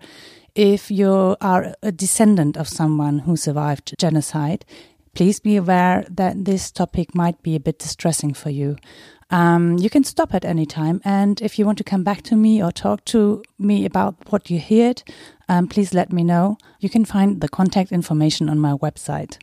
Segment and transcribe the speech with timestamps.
[0.54, 4.64] if you are a descendant of someone who survived genocide,
[5.12, 8.76] please be aware that this topic might be a bit distressing for you.
[9.30, 11.00] Um, you can stop at any time.
[11.04, 14.50] And if you want to come back to me or talk to me about what
[14.50, 15.02] you heard,
[15.48, 16.58] um, please let me know.
[16.80, 19.38] You can find the contact information on my website.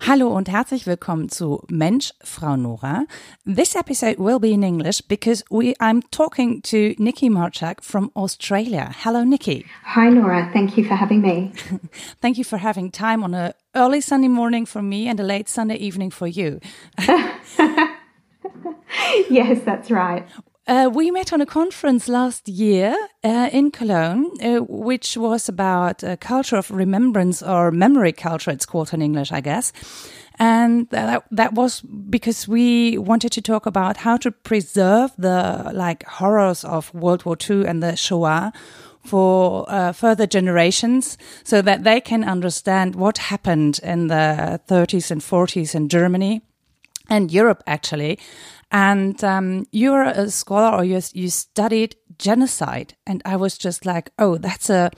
[0.00, 3.06] Hallo und herzlich willkommen zu Mensch, Frau Nora.
[3.44, 8.92] This episode will be in English because we I'm talking to Nikki Marczak from Australia.
[9.02, 9.64] Hello, Nikki.
[9.84, 10.50] Hi, Nora.
[10.52, 11.50] Thank you for having me.
[12.20, 15.48] Thank you for having time on a early Sunday morning for me and a late
[15.48, 16.60] Sunday evening for you.
[19.30, 20.26] yes, that's right.
[20.68, 26.02] Uh, we met on a conference last year uh, in Cologne, uh, which was about
[26.02, 29.72] a culture of remembrance or memory culture, it's called in English, I guess.
[30.40, 36.02] And that, that was because we wanted to talk about how to preserve the like
[36.04, 38.52] horrors of World War II and the Shoah
[39.04, 45.20] for uh, further generations so that they can understand what happened in the 30s and
[45.20, 46.42] 40s in Germany
[47.08, 48.18] and Europe actually
[48.70, 52.94] and um, you're a scholar or you, you studied genocide.
[53.06, 54.90] And I was just like, oh, that's a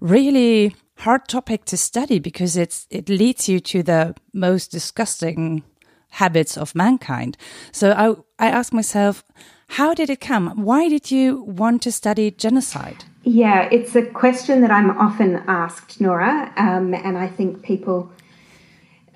[0.00, 5.62] really hard topic to study because it's it leads you to the most disgusting
[6.10, 7.36] habits of mankind.
[7.70, 9.24] So I I asked myself,
[9.68, 10.50] how did it come?
[10.64, 13.04] Why did you want to study genocide?
[13.24, 18.10] Yeah, it's a question that I'm often asked, Nora, um, and I think people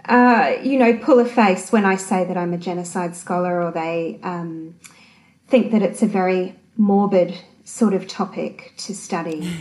[0.09, 3.73] uh, you know, pull a face when I say that I'm a genocide scholar, or
[3.73, 4.77] they um,
[5.49, 9.51] think that it's a very morbid sort of topic to study.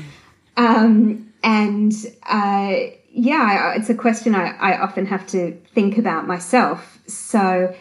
[0.58, 2.76] Um, and uh,
[3.12, 7.00] yeah, it's a question I, I, often have to think about myself.
[7.08, 7.76] So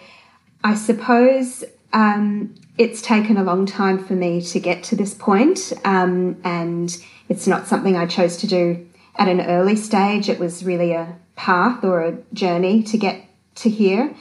[0.65, 5.73] I suppose um, it's taken a long time for me to get to this point,
[5.85, 6.97] um, and
[7.29, 10.29] it's not something I chose to do at an early stage.
[10.29, 13.25] It was really a path or a journey to get
[13.57, 14.15] to here.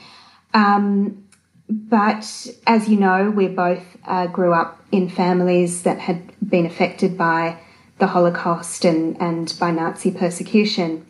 [0.53, 1.23] Um,
[1.69, 7.17] but as you know, we both uh, grew up in families that had been affected
[7.17, 7.57] by
[7.99, 11.05] the Holocaust and, and by Nazi persecution.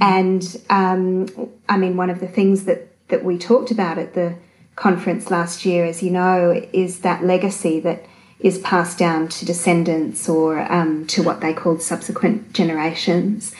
[0.00, 1.28] And um,
[1.68, 4.36] I mean, one of the things that, that we talked about at the
[4.76, 8.04] conference last year, as you know, is that legacy that
[8.38, 13.54] is passed down to descendants or um, to what they called subsequent generations.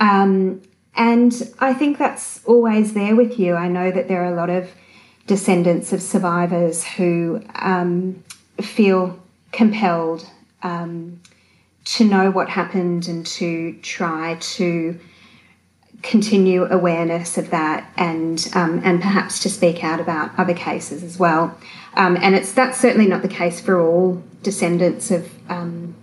[0.00, 0.62] Um,
[0.96, 3.54] and I think that's always there with you.
[3.54, 4.70] I know that there are a lot of
[5.26, 8.22] descendants of survivors who um,
[8.60, 9.18] feel
[9.52, 10.26] compelled
[10.62, 11.20] um,
[11.84, 14.98] to know what happened and to try to
[16.02, 21.18] continue awareness of that and um, and perhaps to speak out about other cases as
[21.18, 21.56] well.
[21.94, 25.94] Um, and it's that's certainly not the case for all descendants of um,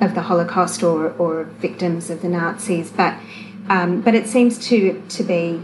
[0.00, 3.14] of the Holocaust or, or victims of the Nazis, but
[3.68, 5.60] um, but it seems to to be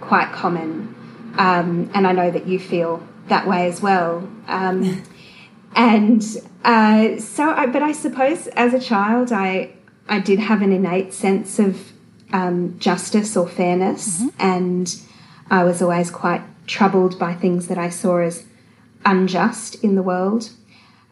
[0.00, 0.94] quite common,
[1.38, 4.28] um, and I know that you feel that way as well.
[4.46, 5.02] Um,
[5.76, 6.22] and
[6.64, 9.72] uh, so, I, but I suppose as a child, I
[10.08, 11.92] I did have an innate sense of
[12.32, 14.28] um, justice or fairness, mm-hmm.
[14.38, 14.96] and
[15.50, 18.44] I was always quite troubled by things that I saw as
[19.04, 20.50] unjust in the world.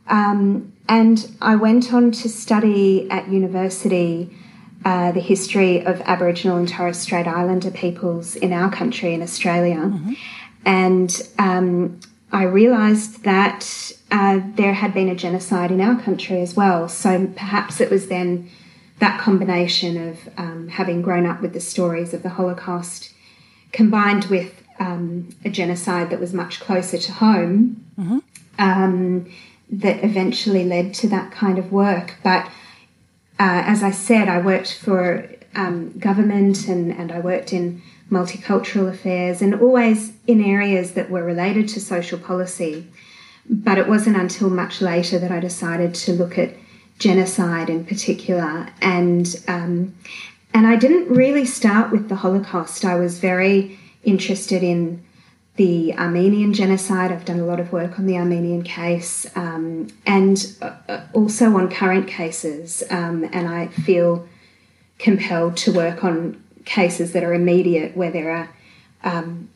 [0.09, 4.37] Um, and I went on to study at university
[4.85, 9.77] uh, the history of Aboriginal and Torres Strait Islander peoples in our country, in Australia.
[9.77, 10.13] Mm-hmm.
[10.65, 12.01] And um,
[12.31, 16.89] I realised that uh, there had been a genocide in our country as well.
[16.89, 18.51] So perhaps it was then
[18.99, 23.13] that combination of um, having grown up with the stories of the Holocaust
[23.73, 28.19] combined with um, a genocide that was much closer to home mm-hmm.
[28.59, 29.33] Um,
[29.71, 32.17] that eventually led to that kind of work.
[32.23, 32.49] But
[33.43, 38.89] uh, as I said, I worked for um, government and, and I worked in multicultural
[38.89, 42.87] affairs and always in areas that were related to social policy.
[43.51, 46.55] But it wasn't until much later that I decided to look at
[47.01, 48.69] genocide in particular.
[48.81, 49.93] And, um,
[50.55, 52.85] and I didn't really start with the Holocaust.
[52.85, 55.03] I was very interested in
[55.57, 57.13] the Armenian genocide.
[57.13, 61.71] I've done a lot of work on the Armenian case um, and uh, also on
[61.71, 62.83] current cases.
[62.91, 64.27] Um, and I feel
[64.99, 68.49] compelled to work on cases that are immediate where there are,
[69.05, 69.51] um,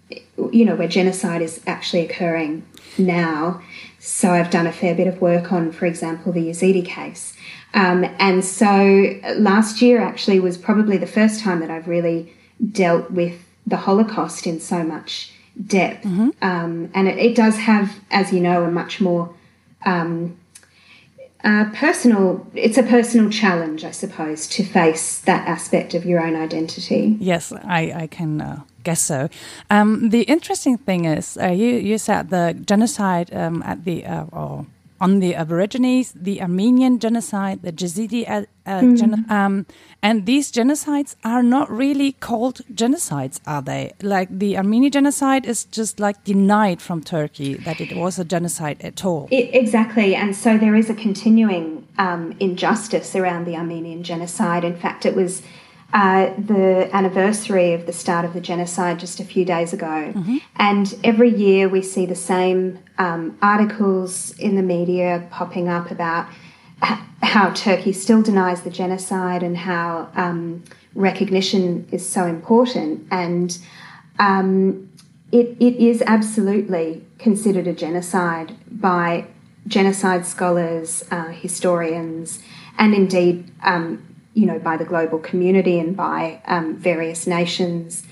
[0.52, 2.66] you know, where genocide is actually occurring
[2.98, 3.62] now.
[3.98, 7.36] So I've done a fair bit of work on, for example, the Yazidi case.
[7.74, 12.32] Um, and so last year actually was probably the first time that I've really
[12.72, 15.32] dealt with the Holocaust in so much
[15.64, 16.04] depth.
[16.04, 16.30] Mm-hmm.
[16.42, 19.34] Um, and it, it, does have, as you know, a much more
[19.84, 20.36] um,
[21.44, 26.36] uh, personal, it's a personal challenge, I suppose, to face that aspect of your own
[26.36, 27.16] identity.
[27.20, 29.28] Yes, I, I can uh, guess so.
[29.70, 34.24] Um, the interesting thing is, uh, you, you said the genocide um, at the, uh,
[34.32, 34.66] or
[35.00, 38.98] on the Aborigines, the Armenian genocide, the Yazidi uh, mm.
[38.98, 39.66] geno- um,
[40.02, 43.92] and these genocides are not really called genocides, are they?
[44.02, 48.80] Like the Armenian genocide is just like denied from Turkey that it was a genocide
[48.80, 49.28] at all.
[49.30, 54.64] It, exactly, and so there is a continuing um, injustice around the Armenian genocide.
[54.64, 55.42] In fact, it was
[55.92, 60.12] uh, the anniversary of the start of the genocide just a few days ago.
[60.14, 60.36] Mm-hmm.
[60.56, 66.26] And every year we see the same um, articles in the media popping up about
[67.22, 70.62] how Turkey still denies the genocide and how um,
[70.94, 73.06] recognition is so important.
[73.10, 73.56] And
[74.18, 74.90] um,
[75.32, 79.26] it, it is absolutely considered a genocide by
[79.66, 82.40] genocide scholars, uh, historians,
[82.78, 84.05] and indeed um,
[84.36, 88.04] you know, by the global community and by um, various nations.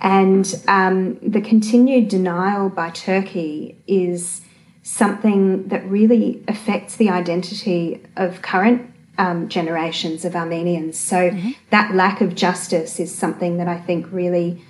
[0.00, 4.40] And um, the continued denial by Turkey is
[4.82, 10.96] something that really affects the identity of current um, generations of Armenians.
[10.96, 11.50] So mm-hmm.
[11.68, 14.64] that lack of justice is something that I think really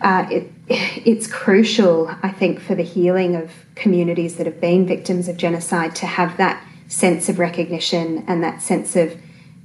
[0.00, 2.08] uh, it, it's crucial.
[2.22, 6.36] I think for the healing of communities that have been victims of genocide to have
[6.36, 9.16] that sense of recognition and that sense of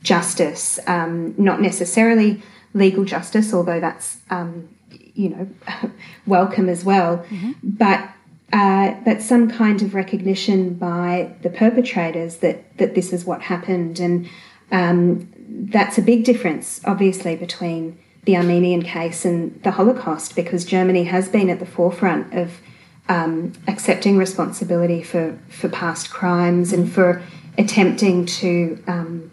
[0.06, 2.42] justice, um, not necessarily
[2.74, 4.70] legal justice, although that's um,
[5.16, 5.50] you know
[6.28, 7.52] welcome as well, mm-hmm.
[7.64, 8.10] but
[8.54, 14.00] uh, but some kind of recognition by the perpetrators that that this is what happened,
[14.00, 14.30] and
[14.72, 21.04] um, that's a big difference, obviously, between the Armenian case and the Holocaust, because Germany
[21.06, 22.62] has been at the forefront of
[23.10, 27.24] um, accepting responsibility for for past crimes and for
[27.58, 29.32] attempting to um,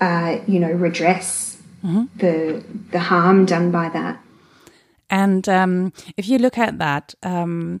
[0.00, 2.04] uh, you know, redress mm-hmm.
[2.18, 4.20] the the harm done by that.
[5.08, 7.80] And um, if you look at that, um,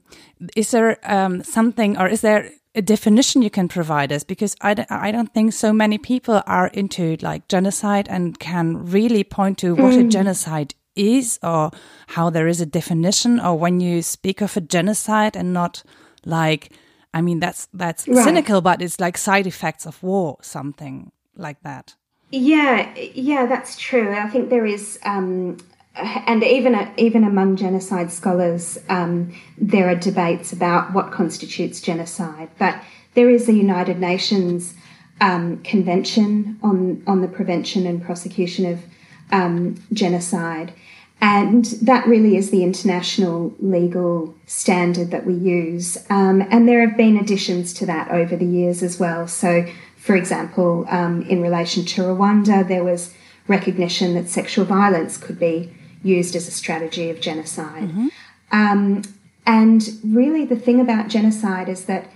[0.54, 4.22] is there um, something, or is there a definition you can provide us?
[4.22, 8.86] Because I d- I don't think so many people are into like genocide and can
[8.92, 10.06] really point to what mm.
[10.06, 11.70] a genocide is, or
[12.06, 15.82] how there is a definition, or when you speak of a genocide and not
[16.24, 16.70] like,
[17.12, 18.24] I mean, that's that's right.
[18.24, 21.96] cynical, but it's like side effects of war, something like that.
[22.30, 24.12] Yeah, yeah, that's true.
[24.12, 25.58] I think there is, um,
[25.94, 32.48] and even even among genocide scholars, um, there are debates about what constitutes genocide.
[32.58, 32.82] But
[33.14, 34.74] there is a United Nations
[35.20, 38.82] um, Convention on on the prevention and prosecution of
[39.30, 40.72] um, genocide,
[41.20, 45.96] and that really is the international legal standard that we use.
[46.10, 49.28] Um, and there have been additions to that over the years as well.
[49.28, 49.64] So
[50.06, 53.12] for example, um, in relation to Rwanda, there was
[53.48, 55.72] recognition that sexual violence could be
[56.04, 57.88] used as a strategy of genocide.
[57.88, 58.08] Mm-hmm.
[58.52, 59.02] Um,
[59.44, 62.08] and really, the thing about genocide is that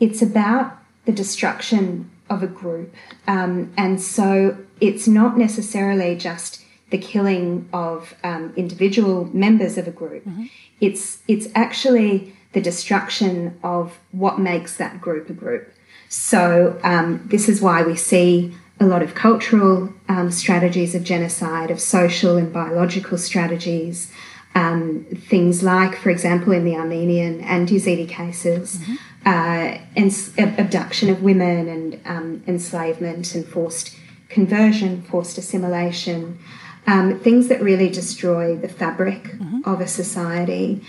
[0.00, 2.92] it's about the destruction of a group.
[3.28, 9.92] Um, and so it's not necessarily just the killing of um, individual members of a
[9.92, 10.24] group.
[10.24, 10.46] Mm-hmm.
[10.80, 15.72] It's it's actually the destruction of what makes that group a group.
[16.08, 21.70] So, um, this is why we see a lot of cultural um, strategies of genocide,
[21.70, 24.10] of social and biological strategies.
[24.54, 28.94] Um, things like, for example, in the Armenian and Yazidi cases, mm-hmm.
[29.26, 33.94] uh, ens- abduction of women and um, enslavement and forced
[34.28, 36.38] conversion, forced assimilation,
[36.86, 39.60] um, things that really destroy the fabric mm-hmm.
[39.64, 40.82] of a society.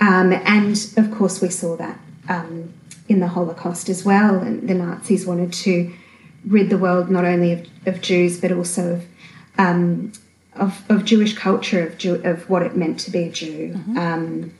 [0.00, 2.72] Um, and of course, we saw that um,
[3.08, 4.38] in the Holocaust as well.
[4.38, 5.92] And the Nazis wanted to
[6.46, 9.06] rid the world not only of, of Jews but also of,
[9.58, 10.12] um,
[10.54, 13.98] of, of Jewish culture, of, Jew, of what it meant to be a Jew, mm-hmm.
[13.98, 14.54] um,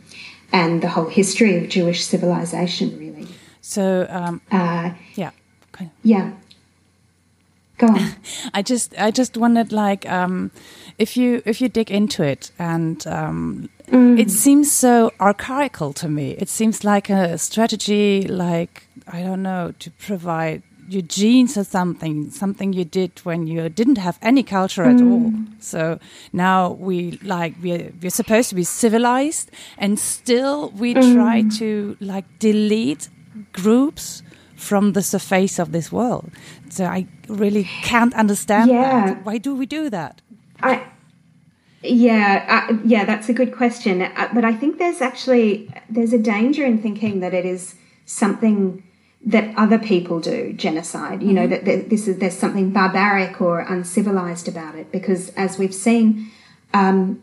[0.53, 3.29] and the whole history of Jewish civilization, really.
[3.61, 5.31] So, um, uh, yeah,
[5.75, 5.91] okay.
[6.03, 6.33] yeah.
[7.79, 8.15] Go on.
[8.55, 10.53] I just I just wondered like um,
[10.99, 14.19] if you if you dig into it and um, mm.
[14.19, 16.33] it seems so archaical to me.
[16.33, 22.31] It seems like a strategy like I don't know to provide your genes or something,
[22.31, 25.11] something you did when you didn't have any culture at mm.
[25.11, 25.55] all.
[25.61, 25.99] So
[26.33, 31.15] now we like we're, we're supposed to be civilized, and still we mm.
[31.15, 33.09] try to like delete
[33.53, 34.23] groups
[34.57, 36.31] from the surface of this world.
[36.71, 39.07] So I really can't understand yeah.
[39.07, 39.25] that.
[39.25, 40.21] Why do we do that?
[40.65, 40.87] I
[41.83, 44.01] yeah, uh, yeah, that's a good question.
[44.03, 47.75] Uh, but I think there's actually there's a danger in thinking that it is
[48.07, 48.83] something
[49.27, 51.37] that other people do genocide you mm-hmm.
[51.37, 55.75] know that, that, this is there's something barbaric or uncivilized about it because as we've
[55.75, 56.31] seen
[56.75, 57.23] um,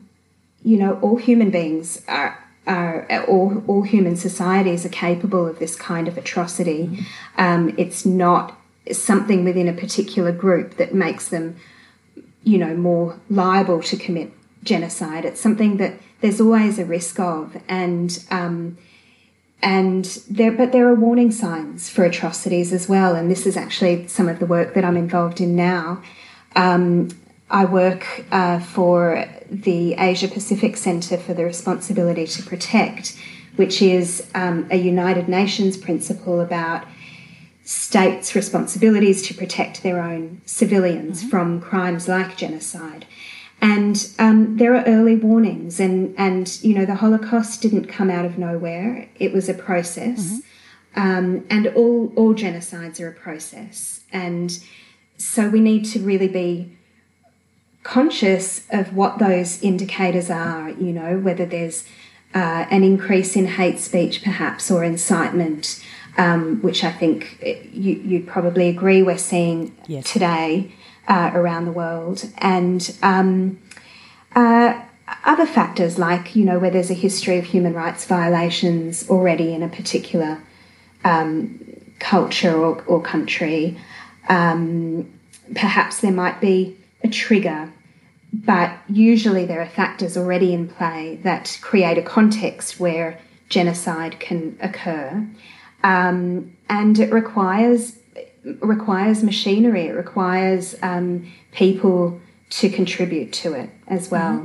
[0.63, 5.75] you know all human beings are are all, all human societies are capable of this
[5.75, 7.03] kind of atrocity mm-hmm.
[7.37, 8.57] um, it's not
[8.91, 11.55] something within a particular group that makes them
[12.43, 14.31] you know more liable to commit
[14.63, 15.25] genocide.
[15.25, 17.57] It's something that there's always a risk of.
[17.67, 18.77] And um,
[19.61, 23.15] and there but there are warning signs for atrocities as well.
[23.15, 26.01] And this is actually some of the work that i'm involved in now.
[26.55, 27.09] Um,
[27.49, 33.17] i work uh, for the asia pacific centre for the responsibility to protect
[33.57, 36.85] which is um, a united nations principle about
[37.63, 41.29] states responsibilities to protect their own civilians mm-hmm.
[41.29, 43.05] from crimes like genocide
[43.61, 48.25] and um, there are early warnings, and, and you know the Holocaust didn't come out
[48.25, 50.99] of nowhere; it was a process, mm-hmm.
[50.99, 54.59] um, and all all genocides are a process, and
[55.17, 56.75] so we need to really be
[57.83, 60.71] conscious of what those indicators are.
[60.71, 61.87] You know whether there's
[62.33, 65.83] uh, an increase in hate speech, perhaps, or incitement,
[66.17, 67.39] um, which I think
[67.71, 70.11] you, would probably agree we're seeing yes.
[70.11, 70.73] today
[71.07, 73.59] uh, around the world, and um,
[74.35, 74.81] uh,
[75.25, 79.63] other factors like you know where there's a history of human rights violations already in
[79.63, 80.41] a particular
[81.03, 81.59] um,
[81.99, 83.77] culture or, or country.
[84.29, 85.11] Um,
[85.55, 87.71] perhaps there might be a trigger,
[88.33, 94.57] but usually there are factors already in play that create a context where genocide can
[94.61, 95.27] occur,
[95.83, 97.97] um, and it requires
[98.43, 99.87] requires machinery.
[99.87, 102.19] It requires um, people
[102.51, 104.39] to contribute to it as well.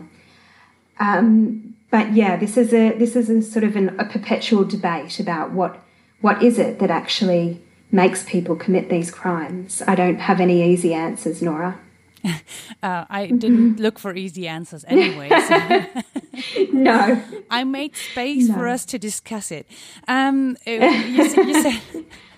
[1.00, 1.18] Mm-hmm.
[1.18, 5.20] Um, but yeah, this is a this is a sort of an, a perpetual debate
[5.20, 5.82] about what
[6.20, 7.60] what is it that actually
[7.92, 9.82] makes people commit these crimes.
[9.86, 11.78] I don't have any easy answers, Nora.
[12.82, 15.28] Uh, I didn't look for easy answers anyway.
[15.28, 15.86] So.
[16.72, 17.22] no.
[17.50, 18.54] I made space no.
[18.54, 19.66] for us to discuss it.
[20.06, 21.80] Um, you, you said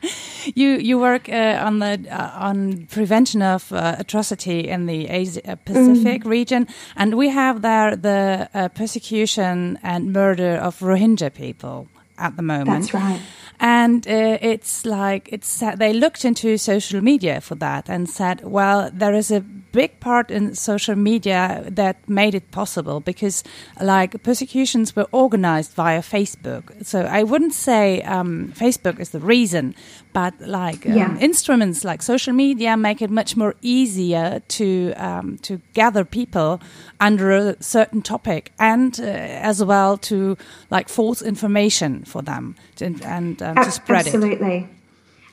[0.55, 5.59] you you work uh, on the uh, on prevention of uh, atrocity in the Asia
[5.65, 6.31] Pacific mm.
[6.31, 6.67] region,
[6.97, 12.91] and we have there the uh, persecution and murder of Rohingya people at the moment.
[12.91, 13.21] That's right.
[13.61, 18.91] And uh, it's like it's they looked into social media for that and said, well,
[18.93, 19.41] there is a
[19.73, 23.45] big part in social media that made it possible because
[23.81, 26.85] like persecutions were organized via Facebook.
[26.85, 29.75] So I wouldn't say um, Facebook is the reason,
[30.13, 31.19] but like um, yeah.
[31.19, 36.61] instruments like social media make it much more easier to um, to gather people
[37.01, 40.37] under a certain topic and uh, as well to
[40.71, 44.37] like false information for them to, and um, to spread absolutely.
[44.37, 44.39] it.
[44.39, 44.79] Absolutely.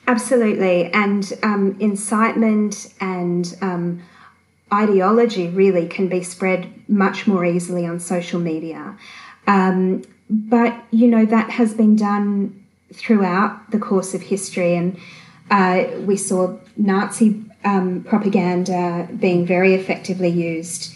[0.08, 0.92] Absolutely.
[0.92, 4.02] And um, incitement and um,
[4.72, 8.96] ideology really can be spread much more easily on social media.
[9.46, 14.74] Um, but, you know, that has been done throughout the course of history.
[14.74, 14.98] And
[15.50, 20.94] uh, we saw Nazi um, propaganda being very effectively used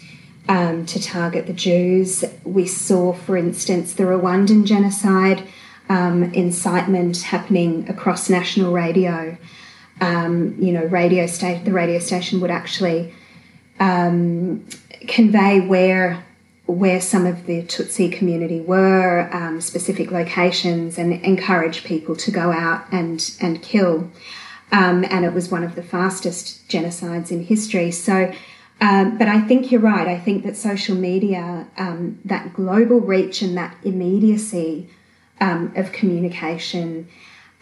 [0.49, 2.25] um, to target the Jews.
[2.43, 5.47] We saw, for instance, the Rwandan genocide
[5.87, 9.37] um, incitement happening across national radio.
[10.01, 11.63] Um, you know, radio station.
[11.63, 13.13] The radio station would actually
[13.81, 14.65] um,
[15.07, 16.23] convey where
[16.67, 22.51] where some of the Tutsi community were, um, specific locations, and encourage people to go
[22.51, 24.09] out and and kill.
[24.71, 27.91] Um, and it was one of the fastest genocides in history.
[27.91, 28.33] So,
[28.79, 30.07] um, but I think you're right.
[30.07, 34.89] I think that social media, um, that global reach and that immediacy
[35.41, 37.09] um, of communication,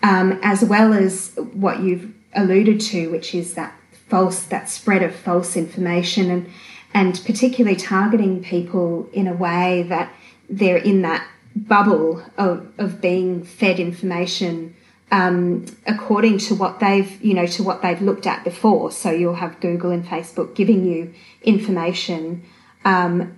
[0.03, 3.73] um, as well as what you've alluded to, which is that
[4.09, 6.49] false, that spread of false information and
[6.91, 10.11] and particularly targeting people in a way that
[10.49, 14.75] they're in that bubble of, of being fed information
[15.11, 18.91] um, according to what they've, you know, to what they've looked at before.
[18.91, 22.43] So you'll have Google and Facebook giving you information
[22.85, 23.37] um,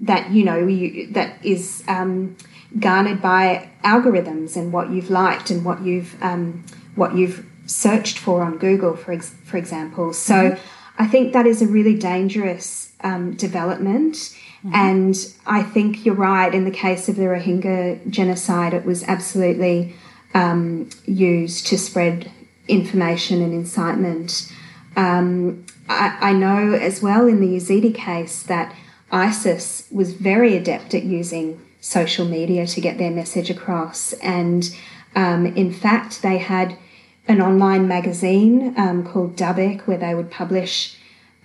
[0.00, 2.36] that you know you, that is um,
[2.78, 6.64] garnered by algorithms and what you've liked and what you've um,
[6.94, 10.12] what you've searched for on Google, for ex- for example.
[10.12, 11.02] So mm-hmm.
[11.02, 14.14] I think that is a really dangerous um, development.
[14.14, 14.74] Mm-hmm.
[14.74, 16.54] And I think you're right.
[16.54, 19.94] In the case of the Rohingya genocide, it was absolutely
[20.34, 22.30] um, used to spread
[22.68, 24.52] information and incitement.
[24.96, 28.74] Um, I, I, know as well in the Yazidi case that
[29.10, 34.12] ISIS was very adept at using social media to get their message across.
[34.14, 34.74] And
[35.16, 36.76] um, in fact, they had
[37.28, 40.96] an online magazine um, called Dabiq where they would publish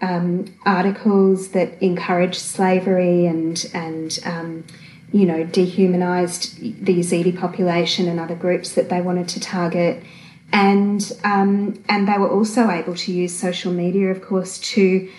[0.02, 4.64] um, articles that encouraged slavery and and um,
[5.12, 10.04] you know, dehumanized the Yazidi population and other groups that they wanted to target.
[10.52, 15.10] And um, and they were also able to use social media, of course, to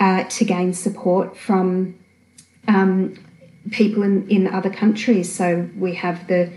[0.00, 1.98] uh, to gain support from
[2.68, 3.14] um,
[3.70, 5.34] people in, in other countries.
[5.34, 6.52] So we have the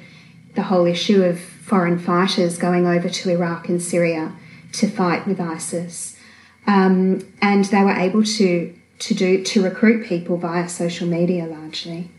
[0.58, 4.34] the whole issue of foreign fighters going over to Iraq and Syria
[4.74, 6.18] to fight with ISIS,
[6.66, 12.10] um, and they were able to to do to recruit people via social media largely.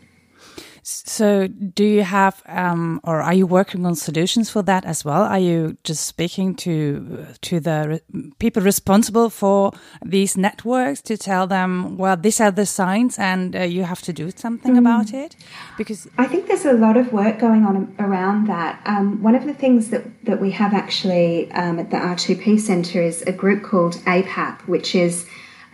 [0.91, 5.23] So, do you have, um, or are you working on solutions for that as well?
[5.23, 11.47] Are you just speaking to to the re people responsible for these networks to tell
[11.47, 14.79] them, well, these are the signs, and uh, you have to do something mm.
[14.79, 15.37] about it?
[15.77, 18.81] Because I think there's a lot of work going on around that.
[18.87, 23.03] Um, one of the things that that we have actually um, at the R2P Centre
[23.03, 25.27] is a group called APAP, which is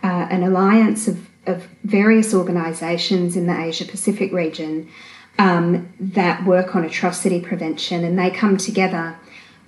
[0.03, 1.17] uh, an alliance of
[1.47, 4.89] of various organisations in the Asia Pacific region
[5.37, 9.17] um, that work on atrocity prevention, and they come together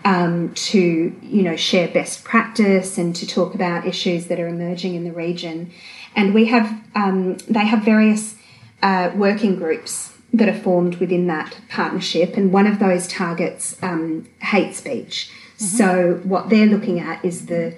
[0.06, 4.96] um, to you know share best practice and to talk about issues that are emerging
[4.96, 5.72] in the region.
[6.16, 8.36] And we have um, they have various
[8.82, 14.28] uh, working groups that are formed within that partnership, and one of those targets um,
[14.42, 15.32] hate speech.
[15.58, 15.66] Mm-hmm.
[15.66, 17.76] So what they're looking at is the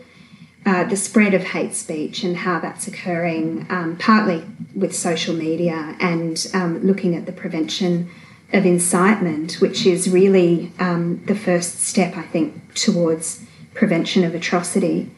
[0.66, 4.44] uh, the spread of hate speech and how that's occurring, um, partly
[4.76, 8.10] with social media and um, looking at the prevention
[8.52, 13.42] of incitement, which is really um, the first step, I think, towards
[13.74, 15.10] prevention of atrocity.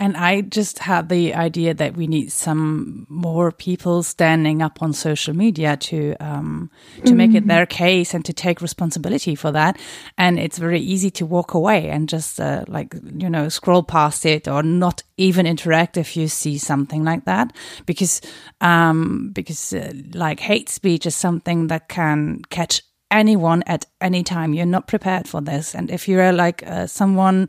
[0.00, 4.92] And I just had the idea that we need some more people standing up on
[4.92, 6.70] social media to um,
[7.04, 7.16] to mm.
[7.16, 7.48] make it mm.
[7.48, 9.76] their case and to take responsibility for that.
[10.16, 14.24] And it's very easy to walk away and just uh, like you know scroll past
[14.24, 17.52] it or not even interact if you see something like that
[17.84, 18.20] because
[18.60, 24.54] um, because uh, like hate speech is something that can catch anyone at any time.
[24.54, 27.48] You're not prepared for this, and if you're like uh, someone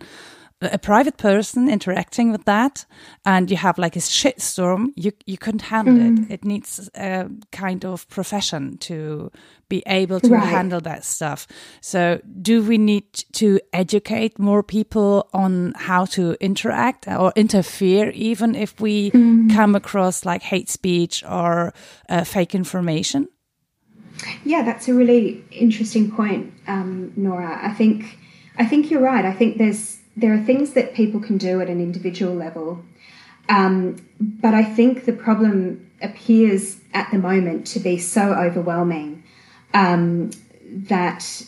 [0.61, 2.85] a private person interacting with that
[3.25, 6.29] and you have like a shitstorm, you you couldn't handle mm.
[6.29, 6.33] it.
[6.33, 9.31] It needs a kind of profession to
[9.69, 10.43] be able to right.
[10.43, 11.47] handle that stuff.
[11.79, 18.55] So, do we need to educate more people on how to interact or interfere, even
[18.55, 19.53] if we mm.
[19.53, 21.73] come across like hate speech or
[22.09, 23.29] uh, fake information?
[24.43, 27.59] Yeah, that's a really interesting point, um, Nora.
[27.61, 28.17] I think
[28.57, 29.23] I think you're right.
[29.23, 32.83] I think there's there are things that people can do at an individual level.
[33.47, 39.23] Um, but I think the problem appears at the moment to be so overwhelming
[39.73, 40.31] um,
[40.65, 41.43] that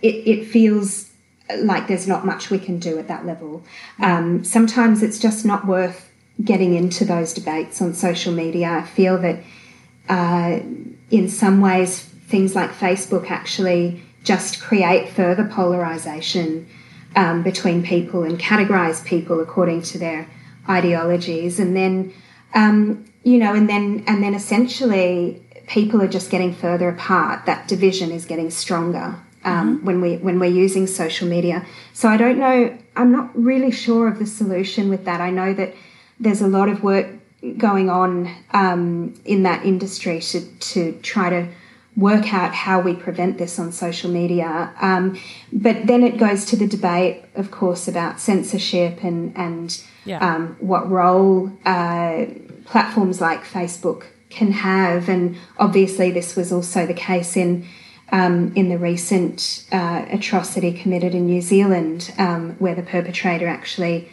[0.00, 1.10] it, it, feels
[1.58, 3.62] like there's not much we can do at that level.
[4.00, 6.10] Um, sometimes it's just not worth
[6.42, 8.70] getting into those debates on social media.
[8.70, 9.40] I feel that
[10.08, 10.60] uh,
[11.10, 16.66] in some ways, things like Facebook actually just create further polarization
[17.16, 20.28] um, between people and categorize people according to their
[20.68, 22.12] ideologies, and then
[22.54, 27.46] um, you know, and then and then essentially people are just getting further apart.
[27.46, 29.86] That division is getting stronger um, mm-hmm.
[29.86, 31.64] when we when we're using social media.
[31.92, 32.76] So I don't know.
[32.96, 35.20] I'm not really sure of the solution with that.
[35.20, 35.74] I know that
[36.20, 37.08] there's a lot of work
[37.58, 41.48] going on um, in that industry to to try to
[41.96, 44.72] work out how we prevent this on social media.
[44.80, 45.18] Um,
[45.52, 50.18] but then it goes to the debate, of course, about censorship and and yeah.
[50.18, 52.26] um, what role uh,
[52.64, 55.08] platforms like Facebook can have.
[55.08, 57.66] And obviously, this was also the case in.
[58.12, 64.08] Um, in the recent uh, atrocity committed in New Zealand, um, where the perpetrator actually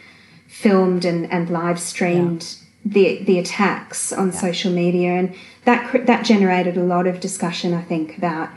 [0.48, 2.92] filmed and, and live streamed yeah.
[2.92, 4.38] the the attacks on yeah.
[4.38, 5.34] social media, and
[5.64, 8.50] that that generated a lot of discussion, I think, about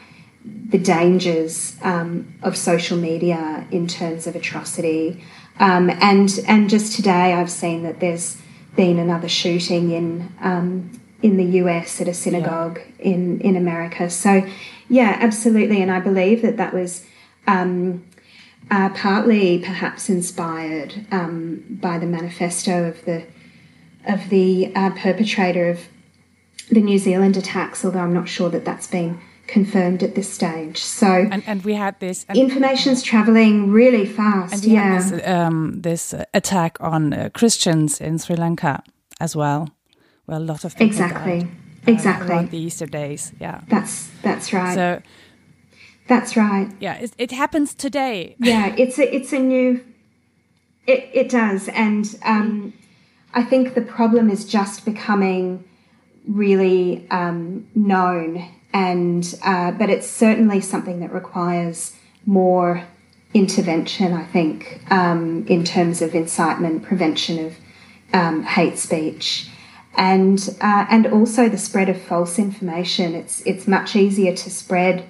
[0.44, 5.24] the dangers um, of social media in terms of atrocity.
[5.60, 8.42] Um, and and just today, I've seen that there's
[8.76, 10.92] been another shooting in um,
[11.22, 13.06] in the US at a synagogue yeah.
[13.06, 14.10] in in America.
[14.10, 14.48] So,
[14.90, 15.82] yeah, absolutely.
[15.82, 17.06] And I believe that that was.
[17.48, 18.06] Um,
[18.72, 23.24] uh, partly perhaps inspired um, by the manifesto of the
[24.08, 25.88] of the uh, perpetrator of
[26.70, 30.78] the New Zealand attacks, although I'm not sure that that's been confirmed at this stage.
[30.78, 34.54] So, and, and we had this information's traveling really fast.
[34.54, 38.84] And yeah, this, um, this, attack on uh, Christians in Sri Lanka
[39.20, 39.70] as well,
[40.26, 41.50] where a lot of people exactly, died,
[41.88, 43.32] uh, exactly the Easter days.
[43.40, 44.76] Yeah, that's that's right.
[44.76, 45.02] So.
[46.08, 46.70] That's right.
[46.80, 48.36] Yeah, it, it happens today.
[48.40, 49.84] Yeah, it's a it's a new.
[50.86, 52.74] It it does, and um,
[53.34, 55.64] I think the problem is just becoming
[56.28, 62.86] really um, known and uh, but it's certainly something that requires more
[63.34, 64.12] intervention.
[64.12, 67.56] I think um, in terms of incitement, prevention of
[68.12, 69.50] um, hate speech,
[69.96, 73.16] and uh, and also the spread of false information.
[73.16, 75.08] It's it's much easier to spread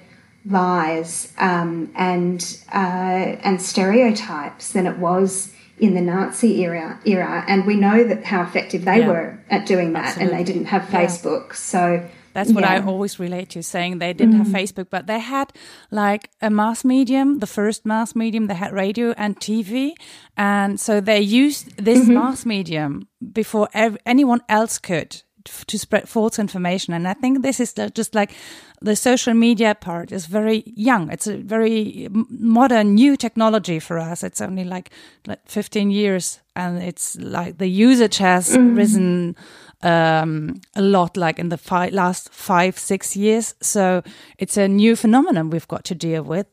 [0.48, 7.66] lies um, and uh, and stereotypes than it was in the Nazi era era, and
[7.66, 9.08] we know that how effective they yeah.
[9.08, 10.36] were at doing that, Absolutely.
[10.36, 11.54] and they didn't have Facebook, yeah.
[11.54, 12.74] so that's what yeah.
[12.74, 14.44] I always relate to, saying they didn't mm.
[14.44, 15.54] have Facebook, but they had
[15.90, 18.46] like a mass medium, the first mass medium.
[18.46, 19.92] They had radio and TV,
[20.36, 22.14] and so they used this mm -hmm.
[22.14, 23.68] mass medium before
[24.04, 26.94] anyone else could to spread false information.
[26.94, 28.32] And I think this is just like
[28.80, 31.10] the social media part is very young.
[31.10, 34.22] It's a very modern, new technology for us.
[34.22, 34.90] It's only like,
[35.26, 39.36] like 15 years and it's like the usage has mm risen
[39.82, 43.54] um, a lot, like in the fi last five, six years.
[43.60, 44.02] So
[44.38, 46.46] it's a new phenomenon we've got to deal with.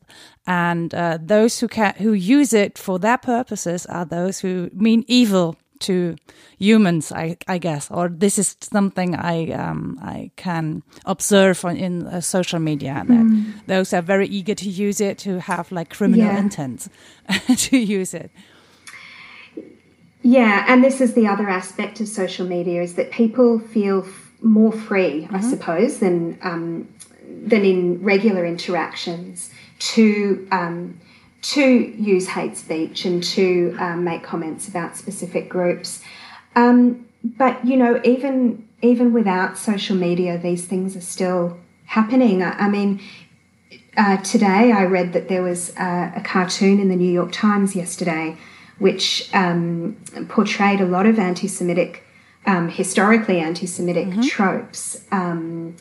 [0.46, 5.04] And uh, those who can, who use it for their purposes are those who mean
[5.06, 6.16] evil to
[6.58, 7.90] humans, I, I guess.
[7.90, 13.24] Or this is something I um, I can observe on, in uh, social media that
[13.26, 13.52] mm.
[13.66, 16.38] those are very eager to use it to have like criminal yeah.
[16.38, 16.88] intent
[17.56, 18.30] to use it.
[20.22, 24.32] Yeah, and this is the other aspect of social media is that people feel f-
[24.40, 25.36] more free, mm-hmm.
[25.36, 26.88] I suppose, than um,
[27.46, 30.98] than in regular interactions to um,
[31.52, 36.02] to use hate speech and to um, make comments about specific groups.
[36.56, 42.42] Um, but you know, even even without social media, these things are still happening.
[42.42, 43.00] I, I mean.
[43.96, 47.76] Uh, today, I read that there was uh, a cartoon in the New York Times
[47.76, 48.36] yesterday
[48.78, 49.96] which um,
[50.28, 52.02] portrayed a lot of anti Semitic,
[52.46, 54.22] um, historically anti Semitic mm-hmm.
[54.22, 55.04] tropes.
[55.12, 55.76] Um,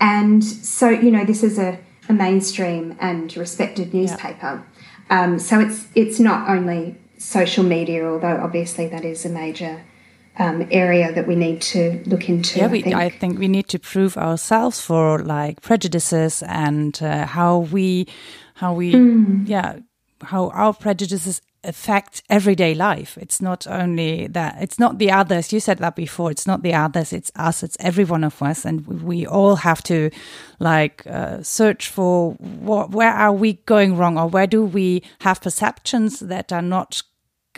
[0.00, 4.64] and so, you know, this is a, a mainstream and respected newspaper.
[5.10, 9.82] Um, so it's, it's not only social media, although obviously that is a major.
[10.36, 12.58] Um, area that we need to look into.
[12.58, 12.96] Yeah, I, we, think.
[12.96, 18.08] I think we need to prove ourselves for like prejudices and uh, how we,
[18.54, 19.46] how we, mm.
[19.46, 19.78] yeah,
[20.22, 23.18] how our prejudices affect everyday life.
[23.20, 25.52] It's not only that, it's not the others.
[25.52, 26.30] You said that before.
[26.30, 28.64] It's not the others, it's us, it's every one of us.
[28.64, 30.10] And we all have to
[30.58, 35.40] like uh, search for what, where are we going wrong or where do we have
[35.40, 37.02] perceptions that are not,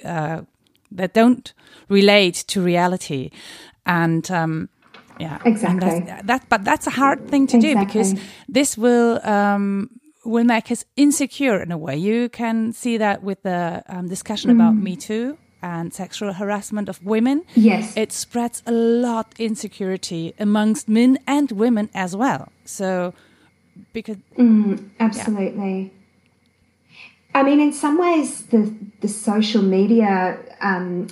[0.05, 0.43] uh,
[0.91, 1.53] that don't
[1.89, 3.31] relate to reality.
[3.85, 4.69] And, um,
[5.19, 6.01] yeah, exactly.
[6.25, 7.81] that, but that's a hard thing to exactly.
[7.81, 8.15] do because
[8.49, 9.91] this will, um,
[10.27, 11.97] will make us insecure in a way.
[11.97, 14.55] You can see that with the um, discussion mm.
[14.55, 17.45] about Me Too and sexual harassment of women.
[17.55, 17.97] Yes.
[17.97, 22.53] It spreads a lot insecurity amongst men and women as well.
[22.65, 23.15] So,
[23.93, 24.19] because.
[24.39, 25.93] Mm, absolutely.
[26.95, 27.01] Yeah.
[27.41, 31.09] I mean, in some ways, the, the social media, um,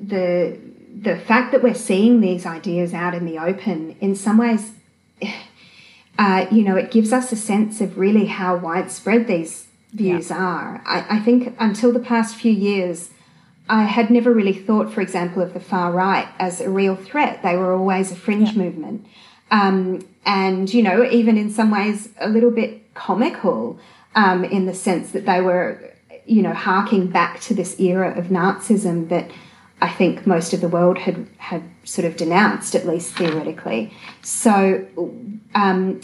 [0.00, 0.58] the,
[1.00, 4.72] the fact that we're seeing these ideas out in the open, in some ways,
[6.18, 10.38] uh, you know, it gives us a sense of really how widespread these views yeah.
[10.38, 10.82] are.
[10.86, 13.10] I, I, think until the past few years,
[13.68, 17.42] I had never really thought, for example, of the far right as a real threat.
[17.42, 18.62] They were always a fringe yeah.
[18.62, 19.06] movement.
[19.50, 23.78] Um, and, you know, even in some ways a little bit comical
[24.14, 25.92] um, in the sense that they were,
[26.24, 29.30] you know, harking back to this era of Nazism that
[29.80, 33.92] I think most of the world had had sort of denounced, at least theoretically.
[34.22, 34.86] So,
[35.54, 36.00] um,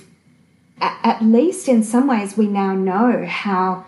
[0.81, 3.85] at, least in some ways, we now know how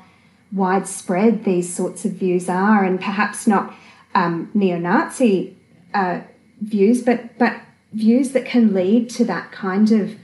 [0.53, 3.75] widespread these sorts of views are, and perhaps not
[4.15, 5.57] um, neo-Nazi
[5.95, 6.21] uh,
[6.61, 7.57] views, but but
[7.93, 10.17] views that can lead to that kind of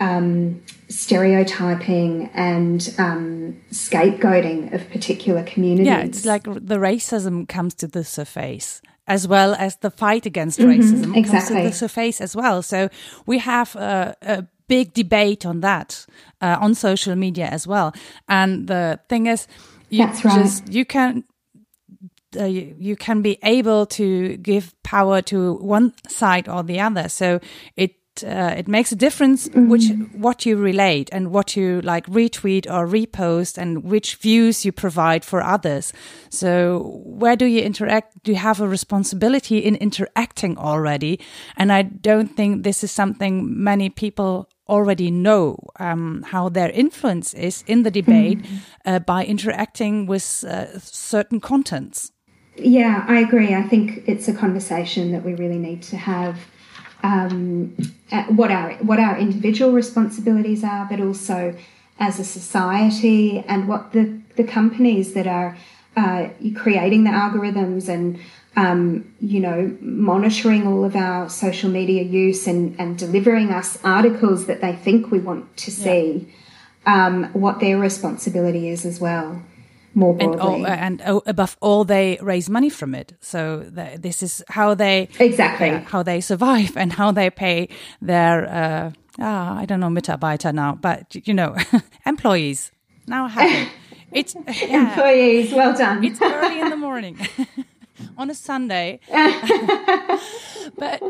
[0.00, 5.86] um, stereotyping and um, scapegoating of particular communities.
[5.86, 10.60] Yeah, it's like the racism comes to the surface as well as the fight against
[10.60, 11.22] mm-hmm, racism exactly.
[11.22, 12.62] comes to the surface as well.
[12.62, 12.88] So
[13.26, 16.06] we have a, a big debate on that
[16.40, 17.92] uh, on social media as well.
[18.28, 19.48] And the thing is,
[19.88, 20.42] you That's right.
[20.42, 21.24] just you can
[22.38, 27.08] uh, you, you, can be able to give power to one side or the other.
[27.08, 27.40] So
[27.74, 29.68] it uh, it makes a difference mm-hmm.
[29.68, 34.72] which what you relate and what you like retweet or repost and which views you
[34.72, 35.92] provide for others.
[36.30, 38.22] So where do you interact?
[38.22, 41.20] Do you have a responsibility in interacting already?
[41.56, 47.32] And I don't think this is something many people already know um, how their influence
[47.34, 48.56] is in the debate mm-hmm.
[48.84, 52.12] uh, by interacting with uh, certain contents.
[52.56, 53.54] Yeah, I agree.
[53.54, 56.38] I think it's a conversation that we really need to have
[57.02, 57.76] um,
[58.28, 61.54] what our what our individual responsibilities are, but also
[61.98, 65.56] as a society and what the the companies that are
[65.96, 68.18] uh, creating the algorithms and
[68.56, 74.46] um, you know monitoring all of our social media use and and delivering us articles
[74.46, 76.28] that they think we want to see,
[76.86, 77.06] yeah.
[77.06, 79.42] um, what their responsibility is as well
[79.98, 80.64] more broadly.
[80.66, 83.14] And, and above all, they raise money from it.
[83.20, 87.68] So the, this is how they exactly uh, how they survive and how they pay
[88.00, 91.56] their uh, ah, I don't know Mitarbeiter now, but you know
[92.06, 92.72] employees.
[93.06, 93.68] Now have.
[94.10, 94.88] It's yeah.
[94.88, 95.52] employees.
[95.52, 96.02] Well done.
[96.02, 97.18] It's early in the morning.
[98.16, 99.00] on a Sunday.
[100.78, 101.02] but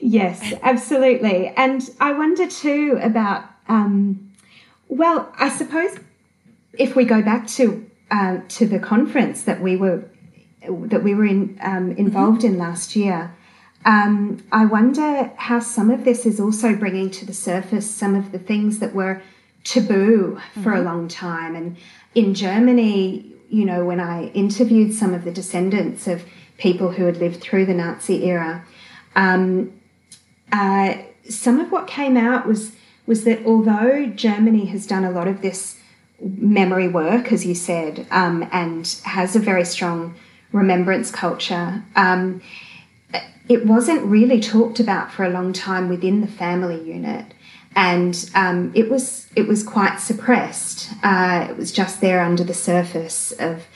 [0.00, 1.48] yes, absolutely.
[1.48, 4.32] And I wonder too about, um,
[4.88, 5.98] well, I suppose
[6.78, 10.04] if we go back to uh, to the conference that we were
[10.66, 12.54] that we were in, um, involved mm-hmm.
[12.54, 13.34] in last year.
[13.84, 18.32] Um, I wonder how some of this is also bringing to the surface some of
[18.32, 19.20] the things that were
[19.62, 20.62] taboo mm-hmm.
[20.62, 20.86] for a mm-hmm.
[20.86, 21.54] long time.
[21.54, 21.76] And
[22.14, 26.24] in Germany, you know, when I interviewed some of the descendants of
[26.56, 28.64] people who had lived through the Nazi era,
[29.16, 29.72] um,
[30.50, 30.96] uh,
[31.28, 32.72] some of what came out was
[33.06, 35.78] was that although Germany has done a lot of this
[36.20, 40.14] memory work, as you said, um, and has a very strong
[40.52, 41.82] remembrance culture.
[41.96, 42.40] Um,
[43.48, 47.26] it wasn't really talked about for a long time within the family unit,
[47.76, 50.90] and um, it was it was quite suppressed.
[51.02, 53.66] Uh, it was just there under the surface of,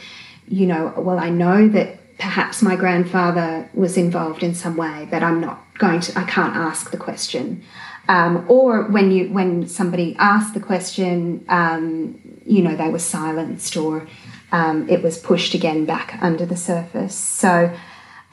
[0.46, 5.22] you know, well, I know that perhaps my grandfather was involved in some way, but
[5.22, 6.18] I'm not going to.
[6.18, 7.62] I can't ask the question.
[8.08, 13.76] Um, or when you when somebody asked the question, um, you know they were silenced
[13.76, 14.08] or
[14.50, 17.14] um, it was pushed again back under the surface.
[17.14, 17.70] So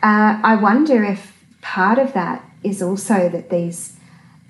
[0.01, 1.21] uh, I wonder if
[1.62, 3.97] part of that is also that these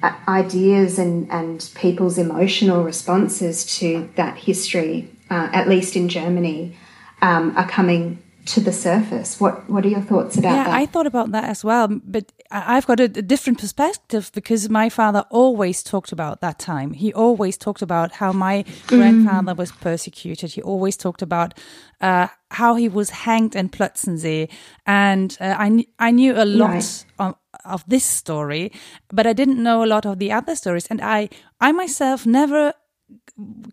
[0.03, 6.77] uh, ideas and, and people's emotional responses to that history, uh, at least in Germany,
[7.21, 9.39] um, are coming to the surface.
[9.39, 10.73] What What are your thoughts about yeah, that?
[10.73, 14.89] I thought about that as well, but I've got a, a, different perspective because my
[14.89, 16.93] father always talked about that time.
[16.93, 18.87] He always talked about how my mm.
[18.87, 20.51] grandfather was persecuted.
[20.51, 21.53] He always talked about
[22.01, 24.49] uh, how he was hanged in Plötzensee,
[24.85, 27.05] and uh, I I knew a lot right.
[27.19, 28.71] of, of this story,
[29.09, 31.29] but I didn't know a lot of the other stories, and I
[31.59, 32.73] I myself never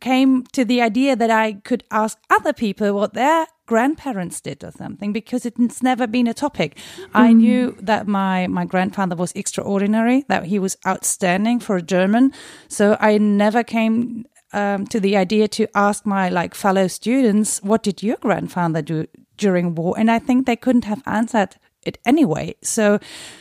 [0.00, 4.72] came to the idea that I could ask other people what their grandparents did or
[4.82, 6.70] something because it's never been a topic.
[6.76, 7.08] Mm.
[7.26, 12.32] I knew that my my grandfather was extraordinary, that he was outstanding for a German,
[12.68, 17.82] so I never came um, to the idea to ask my like fellow students, what
[17.82, 19.06] did your grandfather do
[19.38, 19.98] during war?
[19.98, 22.54] And I think they couldn't have answered it anyway.
[22.62, 22.98] So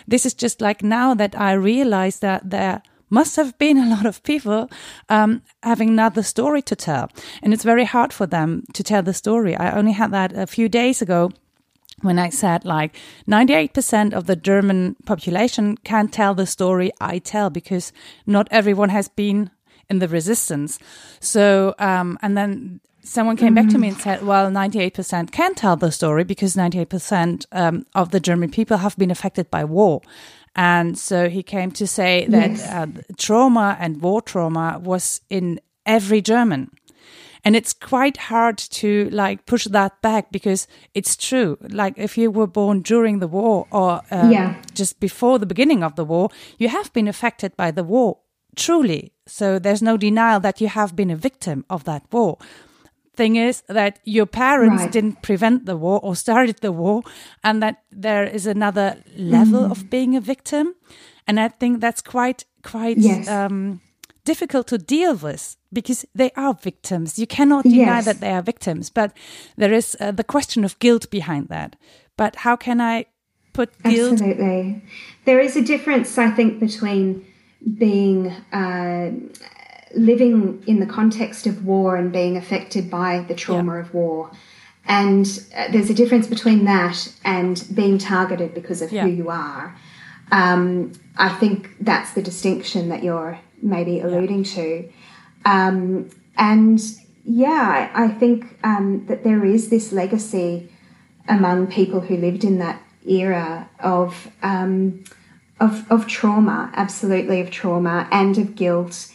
[0.08, 2.82] this is just like now that I realize that there
[3.12, 4.72] must have been a lot of people
[5.10, 7.12] um, having another story to tell.
[7.44, 9.56] And it's very hard for them to tell the story.
[9.56, 11.32] I only had that a few days ago
[12.02, 12.96] when I said like
[13.28, 17.94] 98% of the German population can't tell the story I tell because
[18.26, 19.52] not everyone has been
[19.90, 20.80] in the resistance.
[21.20, 25.76] So, um, and then someone came back to me and said, well, 98% can tell
[25.76, 30.02] the story because 98% um, of the German people have been affected by war.
[30.56, 32.68] And so he came to say that yes.
[32.68, 32.88] uh,
[33.18, 36.72] trauma and war trauma was in every German.
[37.44, 41.58] And it's quite hard to like push that back because it's true.
[41.62, 44.62] Like if you were born during the war or um, yeah.
[44.76, 48.20] just before the beginning of the war, you have been affected by the war,
[48.56, 49.14] truly.
[49.26, 52.38] So there's no denial that you have been a victim of that war
[53.22, 54.94] thing is that your parents right.
[54.94, 57.02] didn't prevent the war or started the war,
[57.44, 59.72] and that there is another level mm.
[59.72, 60.66] of being a victim.
[61.28, 63.28] And I think that's quite quite yes.
[63.28, 63.80] um,
[64.24, 67.18] difficult to deal with because they are victims.
[67.18, 68.06] You cannot deny Yes.
[68.06, 69.10] that they are victims, but
[69.58, 71.76] there is uh, the question of guilt behind that.
[72.18, 73.06] But how can I
[73.54, 74.14] put guilt?
[74.14, 74.82] Absolutely.
[75.26, 77.26] There is a difference, I think, between
[77.78, 79.12] being uh,
[79.96, 84.32] living in the context of war and being affected by the trauma of war.
[84.86, 85.26] And
[85.56, 89.04] uh, there's a difference between that and being targeted because of Yeah.
[89.04, 89.76] who you are.
[90.32, 94.90] Um, I think that's the distinction that you're maybe alluding to.
[95.46, 96.82] Um, and
[97.26, 100.70] yeah, I, I think um, that there is this legacy
[101.28, 105.04] among people who lived in that era of um,
[105.60, 109.12] of, of trauma, absolutely of trauma and of guilt.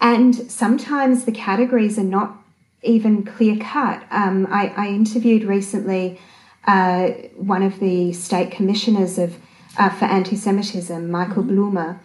[0.00, 2.36] And sometimes the categories are not
[2.82, 4.04] even clear cut.
[4.10, 6.20] Um, I, I interviewed recently
[6.66, 9.36] uh, one of the state commissioners of
[9.78, 12.00] uh, for anti-Semitism, Michael Blume,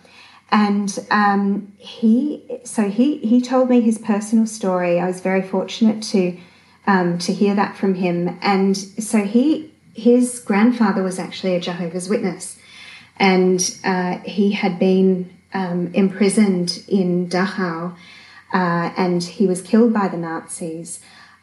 [0.51, 4.99] and um, he so he he told me his personal story.
[4.99, 6.37] I was very fortunate to
[6.85, 12.09] um, to hear that from him, and so he his grandfather was actually a Jehovah's
[12.09, 12.57] Witness,
[13.17, 17.95] and uh, he had been um, imprisoned in Dachau,
[18.53, 20.99] uh, and he was killed by the Nazis,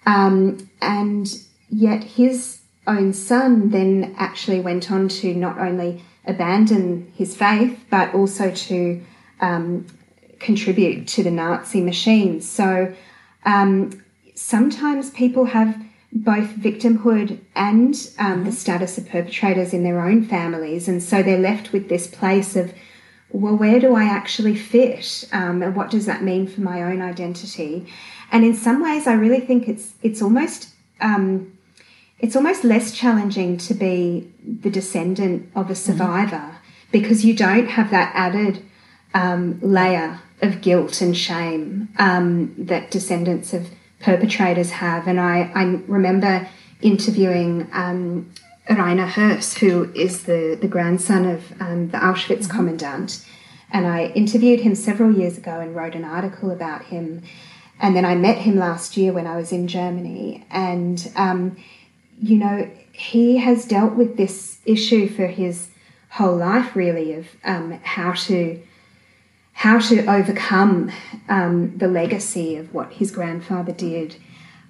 [0.07, 1.27] um, and
[1.71, 8.14] yet his own son then actually went on to not only abandon his faith but
[8.14, 9.03] also to
[9.40, 9.87] um,
[10.38, 12.40] contribute to the Nazi machine.
[12.40, 12.94] So
[13.44, 14.03] um,
[14.35, 15.81] sometimes people have
[16.12, 21.38] both victimhood and um, the status of perpetrators in their own families, and so they're
[21.38, 22.73] left with this place of,
[23.31, 27.03] well, where do I actually fit, um, and what does that mean for my own
[27.03, 27.87] identity?
[28.33, 31.59] And in some ways, I really think it's it's almost um,
[32.19, 36.57] it's almost less challenging to be the descendant of a survivor
[36.91, 38.64] because you don't have that added
[39.14, 43.69] um, layer of guilt and shame um, that descendants of
[44.01, 45.07] perpetrators have.
[45.07, 46.49] And I, I remember
[46.81, 48.31] interviewing um,
[48.68, 53.24] Rainer Höss, who is the, the grandson of um, the Auschwitz commandant.
[53.70, 57.22] And I interviewed him several years ago and wrote an article about him.
[57.81, 60.46] And then I met him last year when I was in Germany.
[60.50, 61.57] And um,
[62.20, 65.68] you know, he has dealt with this issue for his
[66.11, 68.61] whole life, really, of um, how to
[69.52, 70.90] how to overcome
[71.28, 74.14] um, the legacy of what his grandfather did.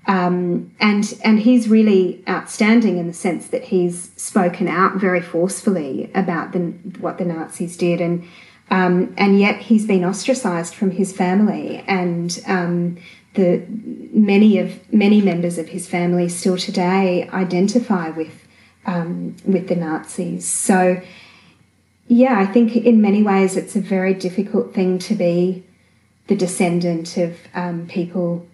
[0.08, 6.10] Um, and and he's really outstanding in the sense that he's spoken out very forcefully
[6.14, 6.60] about the,
[6.98, 8.26] what the Nazis did, and
[8.70, 12.96] um, and yet he's been ostracised from his family, and um,
[13.34, 18.48] the many of many members of his family still today identify with
[18.86, 20.48] um, with the Nazis.
[20.48, 21.02] So
[22.06, 25.64] yeah, I think in many ways it's a very difficult thing to be
[26.28, 28.46] the descendant of um, people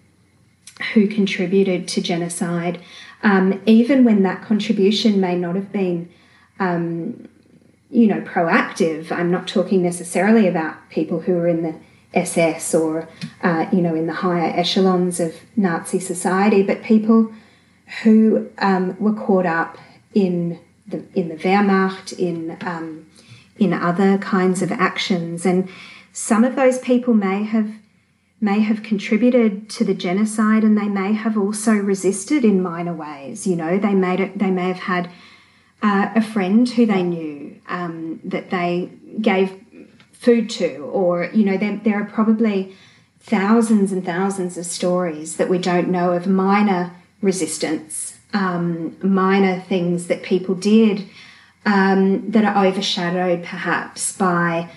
[0.93, 2.81] who contributed to genocide,
[3.23, 6.09] um, even when that contribution may not have been,
[6.59, 7.27] um,
[7.89, 9.11] you know, proactive.
[9.11, 11.75] I'm not talking necessarily about people who were in the
[12.13, 13.07] SS or,
[13.41, 17.33] uh, you know, in the higher echelons of Nazi society, but people
[18.03, 19.77] who um, were caught up
[20.13, 23.05] in the in the Wehrmacht, in um,
[23.57, 25.69] in other kinds of actions, and
[26.13, 27.71] some of those people may have
[28.45, 33.47] may have contributed to the genocide, and they may have also resisted in minor ways.
[33.47, 34.37] You know, they made it.
[34.37, 35.09] They may have had
[35.81, 39.59] uh, a friend who they knew um, that they gave
[40.13, 42.75] food to, or you know, there, there are probably
[43.19, 50.07] thousands and thousands of stories that we don't know of minor resistance, um, minor things
[50.07, 51.07] that people did
[51.65, 54.69] um, that are overshadowed perhaps by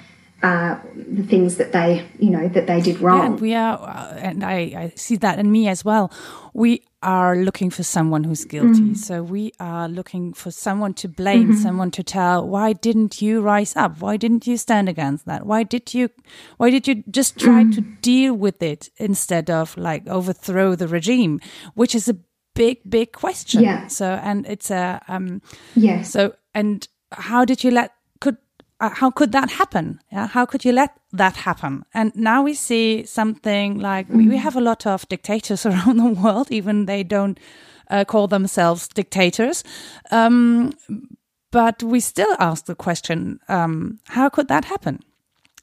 [0.43, 3.27] uh, the things that they, you know, that they did wrong.
[3.27, 6.13] and we are, uh, and I, I see that in me as well.
[6.55, 8.95] We are looking for someone who's guilty.
[8.95, 13.75] So we are looking for someone to blame, someone to tell, why didn't you rise
[13.77, 14.01] up?
[14.01, 15.47] Why didn't you stand against that?
[15.47, 16.09] Why did you,
[16.57, 21.41] why did you just try to deal with it instead of like overthrow the regime,
[21.75, 22.17] which is a
[22.55, 23.63] big, big question.
[23.63, 23.87] Yeah.
[23.87, 25.41] So, and it's a, um,
[25.75, 26.11] yes.
[26.13, 27.93] so, and how did you let
[28.81, 29.99] uh, how could that happen?
[30.13, 31.85] Yeah, how could you let that happen?
[31.95, 36.21] And now we see something like we, we have a lot of dictators around the
[36.23, 37.39] world, even they don't
[37.91, 39.65] uh, call themselves dictators.
[40.11, 40.73] Um,
[41.51, 45.01] but we still ask the question: um, How could that happen?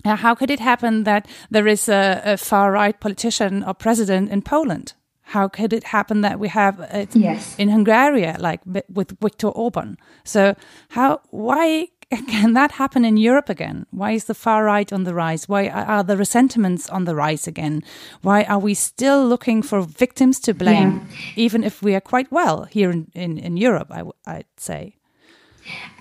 [0.04, 4.30] Uh, how could it happen that there is a, a far right politician or president
[4.32, 4.94] in Poland?
[5.30, 7.56] How could it happen that we have it Yes.
[7.58, 8.62] in Hungary, like
[8.94, 9.98] with Viktor Orban?
[10.24, 10.54] So
[10.90, 11.88] how why
[12.28, 13.86] can that happen in Europe again?
[13.92, 15.48] Why is the far right on the rise?
[15.48, 17.84] Why are the resentiments on the rise again?
[18.22, 21.18] Why are we still looking for victims to blame, yeah.
[21.36, 24.96] even if we are quite well here in, in, in Europe, I, would say?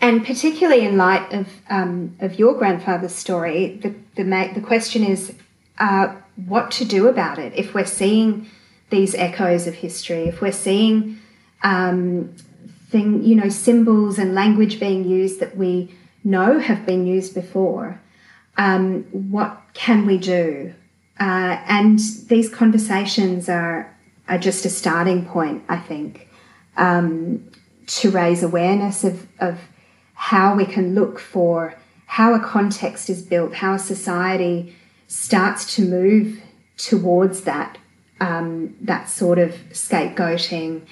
[0.01, 5.35] And particularly in light of, um, of your grandfather's story, the, the, the question is
[5.79, 6.15] uh,
[6.47, 8.49] what to do about it if we're seeing
[8.91, 11.19] these echoes of history, if we're seeing
[11.63, 12.35] um,
[12.91, 15.91] thing, you know, symbols and language being used that we
[16.25, 18.01] know have been used before.
[18.57, 20.75] Um, what can we do?
[21.21, 21.99] Uh, and
[22.29, 23.91] these conversations are
[24.27, 26.29] are just a starting point, I think,
[26.79, 27.47] um,
[27.87, 29.59] to raise awareness of, of
[30.15, 31.75] how we can look for
[32.07, 34.75] how a context is built, how a society
[35.09, 36.41] starts to move
[36.79, 37.77] towards that
[38.21, 40.87] um, that sort of scapegoating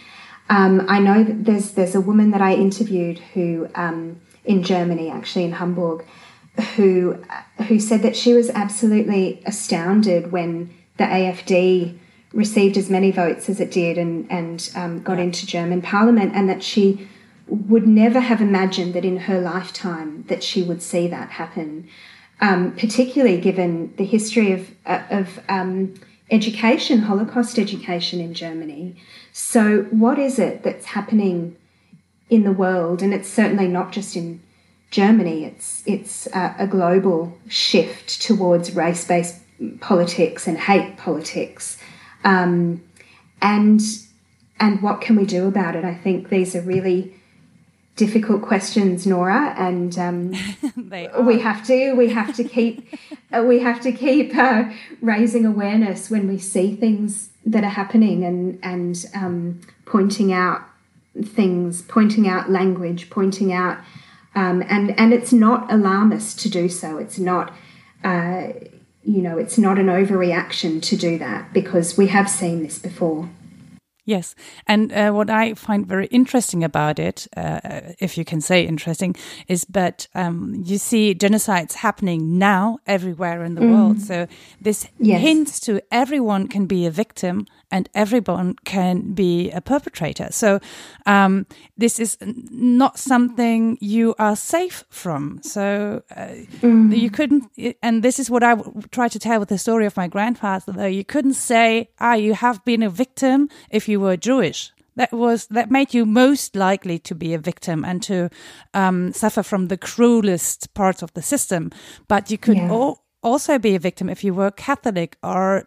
[0.52, 5.10] um, I know that there's there's a woman that I interviewed who um, in Germany,
[5.10, 6.04] actually in Hamburg,
[6.76, 7.22] who
[7.68, 11.98] who said that she was absolutely astounded when the AFD
[12.32, 16.48] received as many votes as it did and and um, got into German Parliament, and
[16.48, 17.08] that she
[17.46, 21.88] would never have imagined that in her lifetime that she would see that happen.
[22.40, 25.94] Um, particularly given the history of of um,
[26.30, 28.96] education, Holocaust education in Germany.
[29.32, 31.56] So, what is it that's happening
[32.32, 33.02] in the world?
[33.02, 34.42] And it's certainly not just in
[34.90, 35.44] Germany.
[35.44, 39.36] It's it's a, a global shift towards race-based
[39.80, 41.78] politics and hate politics.
[42.24, 42.82] Um,
[43.40, 43.80] and
[44.58, 45.84] and what can we do about it?
[45.84, 47.14] I think these are really
[47.96, 50.34] difficult questions, Nora, and um,
[51.26, 52.88] we have to we have to keep
[53.32, 54.64] uh, we have to keep uh,
[55.00, 60.62] raising awareness when we see things that are happening and and um, pointing out
[61.24, 63.78] things, pointing out language, pointing out
[64.34, 66.98] um, and and it's not alarmist to do so.
[66.98, 67.52] It's not.
[68.02, 68.48] Uh,
[69.04, 73.28] you know, it's not an overreaction to do that because we have seen this before.
[74.04, 74.34] Yes.
[74.66, 77.60] And uh, what I find very interesting about it, uh,
[78.00, 79.14] if you can say interesting,
[79.46, 83.72] is that um, you see genocides happening now everywhere in the mm.
[83.72, 84.00] world.
[84.00, 84.26] So
[84.60, 85.20] this yes.
[85.20, 90.28] hints to everyone can be a victim and everyone can be a perpetrator.
[90.30, 90.60] So
[91.06, 91.46] um,
[91.76, 95.40] this is not something you are safe from.
[95.42, 96.28] So uh,
[96.60, 96.96] mm.
[96.96, 97.50] you couldn't,
[97.82, 98.56] and this is what I
[98.90, 100.72] try to tell with the story of my grandfather.
[100.72, 104.70] Though you couldn't say, "Ah, you have been a victim" if you were Jewish.
[104.96, 108.28] That was that made you most likely to be a victim and to
[108.74, 111.70] um, suffer from the cruelest parts of the system.
[112.08, 112.92] But you could yeah.
[113.22, 115.64] also be a victim if you were Catholic or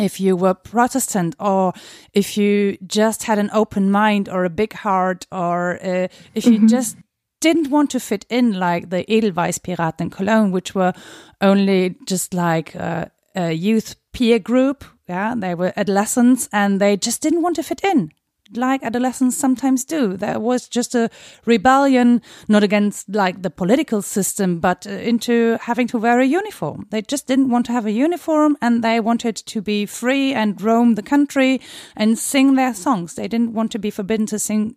[0.00, 1.72] if you were Protestant or
[2.12, 6.58] if you just had an open mind or a big heart or uh, if you
[6.58, 6.70] mm -hmm.
[6.70, 6.96] just
[7.40, 10.92] didn't want to fit in like the Edelweiss-Piraten in Cologne, which were
[11.40, 14.84] only just like uh, a youth peer group.
[15.08, 18.10] Yeah, they were adolescents and they just didn't want to fit in
[18.56, 20.16] like adolescents sometimes do.
[20.16, 21.10] There was just a
[21.44, 26.86] rebellion, not against like the political system, but uh, into having to wear a uniform.
[26.90, 30.60] They just didn't want to have a uniform and they wanted to be free and
[30.60, 31.60] roam the country
[31.96, 33.14] and sing their songs.
[33.14, 34.76] They didn't want to be forbidden to sing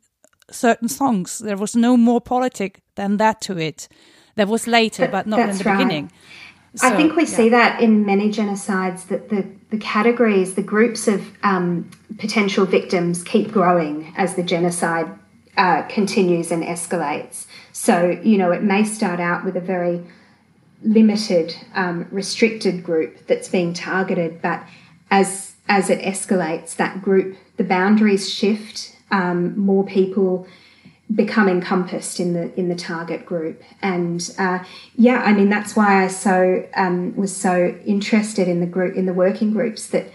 [0.51, 1.39] certain songs.
[1.39, 3.87] There was no more politic than that to it.
[4.35, 5.77] There was later, but not in the right.
[5.77, 6.11] beginning.
[6.75, 7.29] So, I think we yeah.
[7.29, 13.23] see that in many genocides that the, the categories, the groups of um, potential victims
[13.23, 15.07] keep growing as the genocide
[15.55, 17.45] uh, continues and escalates.
[17.73, 20.03] So, you know, it may start out with a very
[20.81, 24.63] limited, um, restricted group that's being targeted, but
[25.11, 30.45] as as it escalates, that group, the boundaries shift, um, more people
[31.13, 34.63] become encompassed in the in the target group and uh,
[34.95, 39.05] yeah i mean that's why i so um, was so interested in the group in
[39.05, 40.07] the working groups that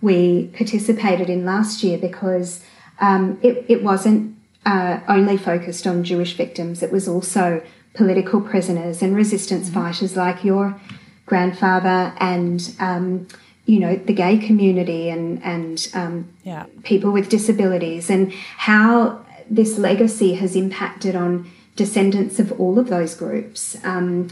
[0.00, 2.62] we participated in last year because
[3.00, 4.36] um, it, it wasn't
[4.66, 7.62] uh, only focused on jewish victims it was also
[7.94, 9.80] political prisoners and resistance mm-hmm.
[9.82, 10.78] fighters like your
[11.26, 13.26] grandfather and um,
[13.66, 16.66] you know the gay community and and um, yeah.
[16.82, 23.14] people with disabilities and how this legacy has impacted on descendants of all of those
[23.14, 23.76] groups.
[23.84, 24.28] Um,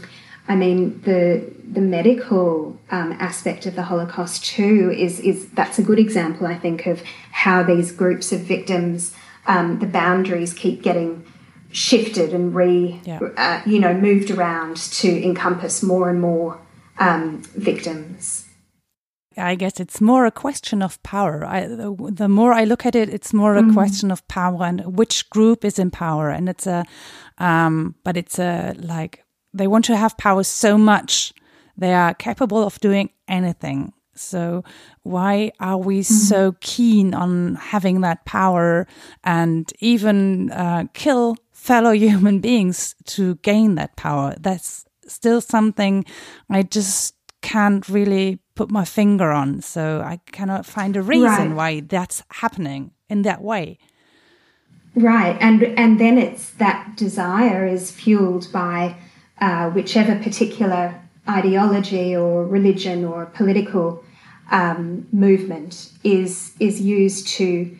[0.47, 5.83] I mean, the the medical um, aspect of the Holocaust too is is that's a
[5.83, 7.01] good example, I think, of
[7.31, 9.15] how these groups of victims,
[9.47, 11.25] um, the boundaries keep getting
[11.71, 13.19] shifted and re, yeah.
[13.37, 16.59] uh, you know, moved around to encompass more and more
[16.99, 18.47] um, victims.
[19.37, 21.45] I guess it's more a question of power.
[21.45, 23.73] I, the, the, more I look at it, it's more a mm.
[23.73, 26.29] question of power and which group is in power.
[26.29, 26.85] And it's a,
[27.37, 29.23] um, but it's a like
[29.53, 31.33] they want to have power so much
[31.77, 33.93] they are capable of doing anything.
[34.15, 34.63] So
[35.01, 36.05] why are we mm.
[36.05, 38.87] so keen on having that power
[39.23, 44.35] and even uh, kill fellow human beings to gain that power?
[44.39, 46.05] That's still something
[46.49, 49.61] I just can't really put my finger on.
[49.61, 51.55] So I cannot find a reason right.
[51.55, 53.77] why that's happening in that way.
[54.95, 58.95] Right, and and then it's that desire is fueled by
[59.41, 64.03] uh, whichever particular ideology or religion or political
[64.51, 67.75] um, movement is is used to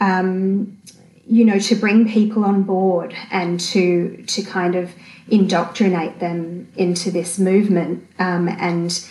[0.00, 0.78] um,
[1.26, 4.92] you know to bring people on board and to to kind of
[5.28, 9.08] indoctrinate them into this movement um, and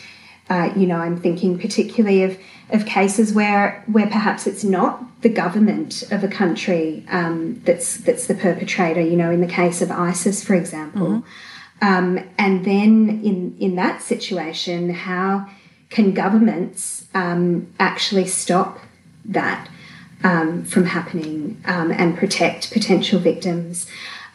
[0.50, 2.38] uh, you know I'm thinking particularly of
[2.70, 8.28] of cases where where perhaps it's not the government of a country um, that's that's
[8.28, 11.28] the perpetrator you know in the case of ISIS for example mm-hmm.
[11.82, 15.50] Um, and then in, in that situation, how
[15.90, 18.80] can governments um, actually stop
[19.26, 19.68] that
[20.24, 23.88] um, from happening um, and protect potential victims?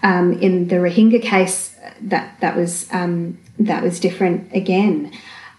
[0.03, 5.13] Um, in the Rohingya case, that that was um, that was different again.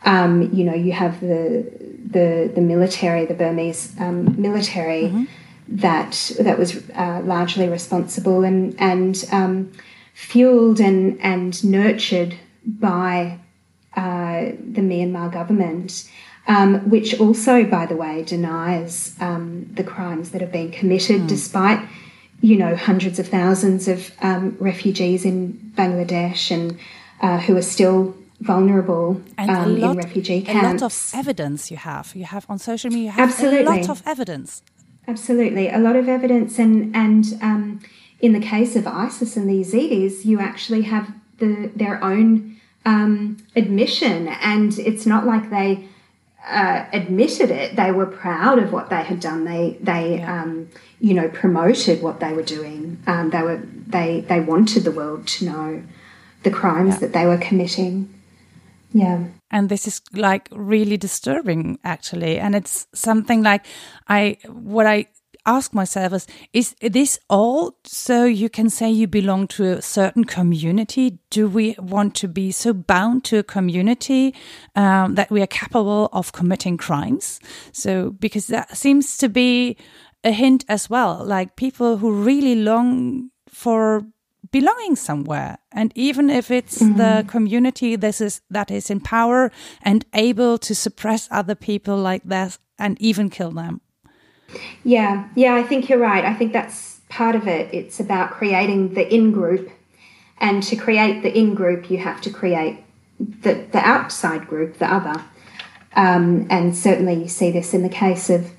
[0.05, 1.65] you know, you have the
[2.05, 5.03] the the military, the Burmese military.
[5.03, 5.25] Mm-hmm.
[5.69, 9.25] That that was uh, largely responsible, and and
[10.17, 13.37] fueled and, and nurtured by
[13.95, 16.09] uh, the Myanmar government,
[16.47, 21.27] um, which also, by the way, denies um, the crimes that have been committed, mm.
[21.27, 21.79] despite
[22.41, 26.77] you know hundreds of thousands of um, refugees in Bangladesh and
[27.21, 30.81] uh, who are still vulnerable um, lot, in refugee camps.
[30.81, 32.15] A lot of evidence you have.
[32.15, 33.05] You have on social media.
[33.05, 33.59] You have Absolutely.
[33.59, 34.61] a lot of evidence.
[35.07, 37.81] Absolutely, a lot of evidence, and and um,
[38.19, 43.37] in the case of ISIS and the Yazidis, you actually have the, their own um,
[43.55, 45.87] admission, and it's not like they
[46.47, 47.75] uh, admitted it.
[47.75, 49.45] They were proud of what they had done.
[49.45, 50.41] They they yeah.
[50.41, 50.69] um,
[50.99, 53.01] you know promoted what they were doing.
[53.07, 55.83] Um, they were they they wanted the world to know
[56.43, 56.99] the crimes yeah.
[56.99, 58.13] that they were committing.
[58.93, 59.25] Yeah.
[59.49, 62.37] And this is like really disturbing, actually.
[62.37, 63.65] And it's something like
[64.07, 65.07] I, what I
[65.47, 70.25] ask myself is, is this all so you can say you belong to a certain
[70.25, 71.17] community?
[71.31, 74.35] Do we want to be so bound to a community
[74.75, 77.39] um, that we are capable of committing crimes?
[77.71, 79.77] So, because that seems to be
[80.23, 84.05] a hint as well, like people who really long for
[84.51, 89.51] belonging somewhere and even if it's mm the community this is that is in power
[89.83, 93.81] and able to suppress other people like that and even kill them
[94.83, 96.23] yeah, yeah, I think you're right.
[96.23, 97.73] I think that's part of it.
[97.73, 99.71] It's about creating the in group.
[100.39, 102.83] And to create the in group, you have to create
[103.19, 105.23] the, the outside group, the other.
[105.95, 108.51] Um, and certainly you see this in the case of,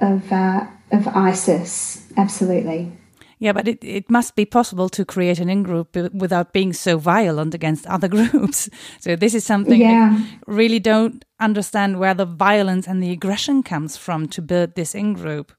[0.00, 2.92] of, uh, of ISIS, absolutely.
[3.38, 6.98] Yeah, but it, it must be possible to create an in group without being so
[6.98, 8.68] violent against other groups.
[9.00, 10.18] So this is something yeah.
[10.18, 14.94] I really don't understand where the violence and the aggression comes from to build this
[14.94, 15.52] in group.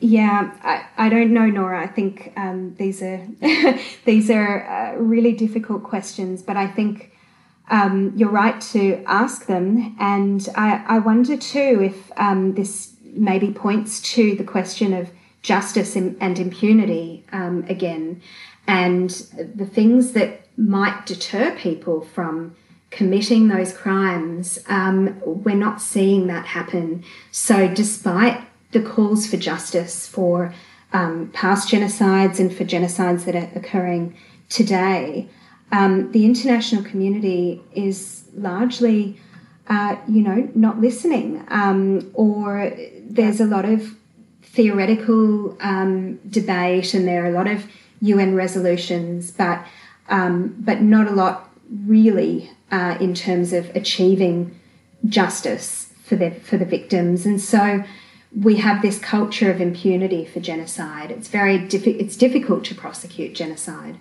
[0.00, 1.82] Yeah, I, I don't know, Nora.
[1.82, 3.20] I think um, these are
[4.04, 7.12] these are uh, really difficult questions, but I think
[7.70, 9.94] um, you're right to ask them.
[10.00, 15.10] And I, I wonder too if um, this maybe points to the question of
[15.42, 18.20] justice and impunity um, again,
[18.66, 19.10] and
[19.54, 22.54] the things that might deter people from
[22.90, 27.04] committing those crimes, um, we're not seeing that happen.
[27.30, 28.40] So, despite
[28.72, 30.54] the calls for justice for
[30.92, 34.16] um, past genocides and for genocides that are occurring
[34.48, 35.28] today,
[35.72, 39.20] um, the international community is largely,
[39.68, 42.72] uh, you know, not listening, um, or
[43.08, 43.94] there's a lot of
[44.52, 47.66] theoretical um, debate, and there are a lot of
[48.00, 49.64] UN resolutions, but
[50.08, 51.50] um, but not a lot
[51.86, 54.58] really uh, in terms of achieving
[55.06, 57.84] justice for the for the victims, and so
[58.36, 61.10] we have this culture of impunity for genocide.
[61.10, 63.98] It's very diffi- it's difficult to prosecute genocide,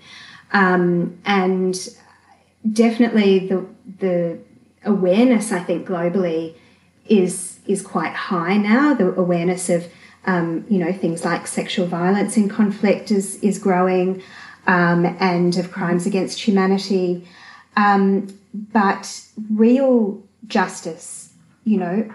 [0.52, 1.78] um, and
[2.72, 3.66] definitely the
[4.00, 4.40] the
[4.84, 6.56] awareness I think globally
[7.08, 8.96] is is quite high now.
[8.96, 9.88] The awareness of
[10.26, 14.22] um, you know, things like sexual violence in conflict is, is growing
[14.68, 17.28] um, and of crimes against humanity.
[17.76, 21.32] Um, but real justice,
[21.64, 22.14] you know,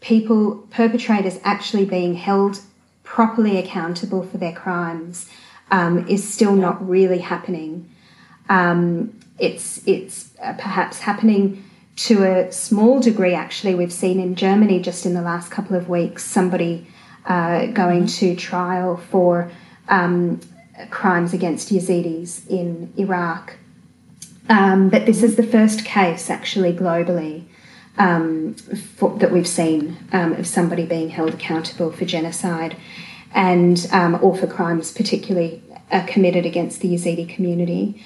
[0.00, 2.60] people, perpetrators actually being held
[3.02, 5.30] properly accountable for their crimes
[5.70, 7.90] um, is still not really happening.
[8.48, 11.62] Um, it's it's uh, perhaps happening
[11.96, 13.34] to a small degree.
[13.34, 16.86] Actually, we've seen in Germany just in the last couple of weeks somebody
[17.26, 18.34] uh, going mm-hmm.
[18.34, 19.50] to trial for
[19.88, 20.40] um,
[20.90, 23.56] crimes against Yazidis in Iraq.
[24.48, 27.44] Um, but this is the first case actually globally
[27.98, 32.76] um, for, that we've seen um, of somebody being held accountable for genocide
[33.34, 38.02] and um, or for crimes particularly uh, committed against the Yazidi community.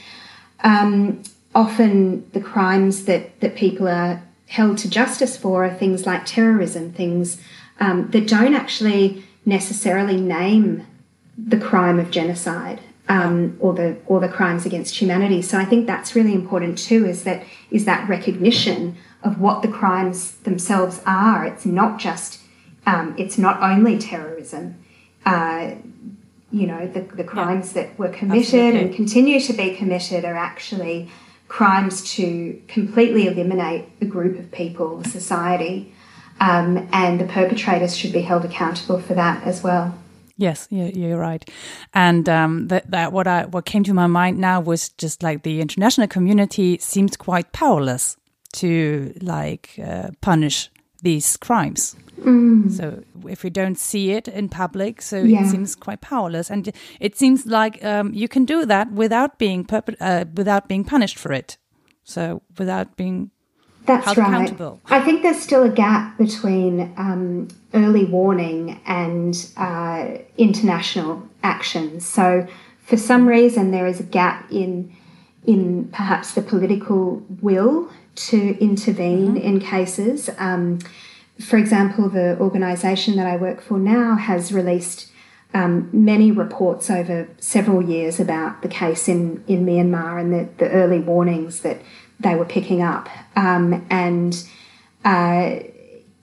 [0.62, 1.22] Um,
[1.54, 6.92] often the crimes that, that people are held to justice for are things like terrorism,
[6.92, 7.40] things
[7.80, 10.86] um, that don't actually necessarily name
[11.36, 15.42] the crime of genocide um, or the or the crimes against humanity.
[15.42, 17.06] So I think that's really important too.
[17.06, 21.44] Is that is that recognition of what the crimes themselves are?
[21.44, 22.40] It's not just
[22.86, 24.76] um, it's not only terrorism.
[25.26, 25.74] Uh,
[26.52, 27.82] you know the, the crimes yeah.
[27.82, 28.80] that were committed Absolutely.
[28.80, 31.08] and continue to be committed are actually
[31.48, 35.92] crimes to completely eliminate a group of people, society,
[36.40, 39.94] um, and the perpetrators should be held accountable for that as well.
[40.36, 41.48] Yes, you're right.
[41.92, 45.42] And um, that, that what I what came to my mind now was just like
[45.42, 48.16] the international community seems quite powerless
[48.54, 50.70] to like uh, punish
[51.02, 51.94] these crimes.
[52.20, 52.70] Mm.
[52.70, 55.44] So if we don't see it in public, so yeah.
[55.44, 59.66] it seems quite powerless, and it seems like um, you can do that without being
[60.00, 61.58] uh, without being punished for it.
[62.04, 63.30] So without being
[63.90, 64.60] that's right.
[64.86, 72.00] I think there's still a gap between um, early warning and uh, international action.
[72.00, 72.46] So,
[72.80, 74.94] for some reason, there is a gap in
[75.46, 79.48] in perhaps the political will to intervene mm-hmm.
[79.48, 80.30] in cases.
[80.38, 80.78] Um,
[81.40, 85.10] for example, the organisation that I work for now has released
[85.54, 90.70] um, many reports over several years about the case in, in Myanmar and the, the
[90.70, 91.80] early warnings that
[92.20, 93.08] they were picking up.
[93.40, 94.44] Um, and,
[95.04, 95.60] uh,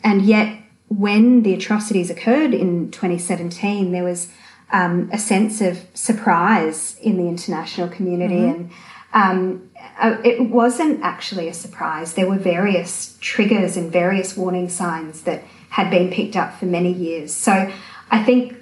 [0.04, 0.60] and yet,
[0.90, 4.30] when the atrocities occurred in 2017, there was
[4.72, 8.36] um, a sense of surprise in the international community.
[8.36, 8.72] Mm-hmm.
[9.14, 12.14] And um, uh, it wasn't actually a surprise.
[12.14, 16.92] There were various triggers and various warning signs that had been picked up for many
[16.92, 17.34] years.
[17.34, 17.72] So
[18.12, 18.56] I think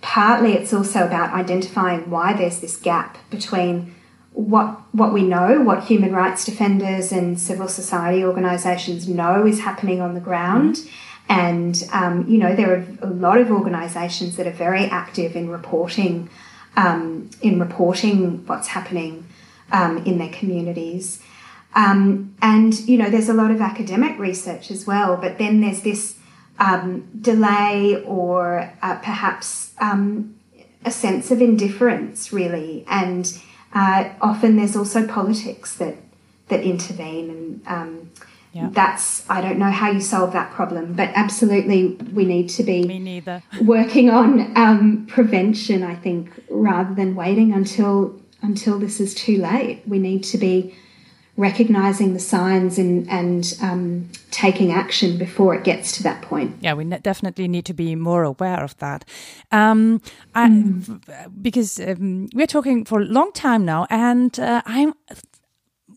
[0.00, 3.94] partly it's also about identifying why there's this gap between
[4.38, 10.00] what what we know, what human rights defenders and civil society organisations know is happening
[10.00, 10.76] on the ground.
[10.76, 10.88] Mm-hmm.
[11.30, 15.50] And um, you know there are a lot of organisations that are very active in
[15.50, 16.30] reporting
[16.76, 19.26] um, in reporting what's happening
[19.72, 21.20] um, in their communities.
[21.74, 25.82] Um, and you know there's a lot of academic research as well, but then there's
[25.82, 26.16] this
[26.60, 30.36] um, delay or uh, perhaps um,
[30.84, 33.36] a sense of indifference, really, and
[33.74, 35.96] uh, often there's also politics that
[36.48, 38.10] that intervene, and um,
[38.52, 38.68] yeah.
[38.72, 43.20] that's I don't know how you solve that problem, but absolutely we need to be
[43.62, 45.82] working on um, prevention.
[45.82, 50.74] I think rather than waiting until until this is too late, we need to be
[51.38, 56.56] recognizing the signs and and um, taking action before it gets to that point.
[56.60, 59.04] Yeah, we definitely need to be more aware of that,
[59.52, 60.02] um,
[60.34, 61.00] I, mm.
[61.40, 64.92] because um, we're talking for a long time now, and uh, I'm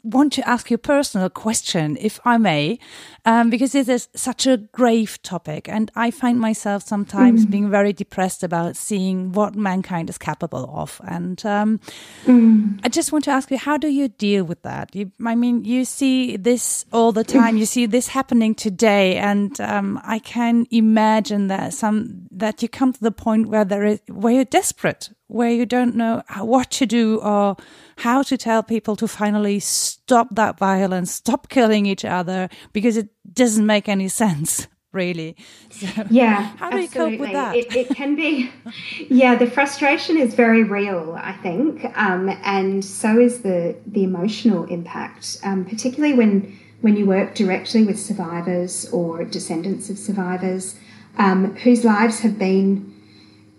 [0.04, 2.80] want to ask you a personal question, if I may,
[3.26, 5.70] um, because this is such a grave topic.
[5.70, 7.52] And I find myself sometimes mm.
[7.52, 11.00] being very depressed about seeing what mankind is capable of.
[11.06, 11.80] And um,
[12.26, 12.80] mm.
[12.84, 14.96] I just want to ask you, how do you deal with that?
[14.96, 17.58] You, I mean, you see this all the time.
[17.58, 19.18] you see this happening today.
[19.18, 23.86] And um, I can imagine that some that you come to the point where there
[23.86, 27.56] is where you're desperate where you don't know what to do or
[27.98, 33.10] how to tell people to finally stop that violence, stop killing each other, because it
[33.34, 34.68] doesn't make any sense.
[34.94, 35.38] Really,
[35.70, 36.52] so yeah.
[36.58, 36.84] How do absolutely.
[36.84, 37.56] you cope with that?
[37.56, 38.52] It, it, can be,
[39.10, 39.36] yeah.
[39.36, 45.38] The frustration is very real, I think, um, and so is the the emotional impact,
[45.46, 50.76] um, particularly when when you work directly with survivors or descendants of survivors
[51.18, 52.91] um, whose lives have been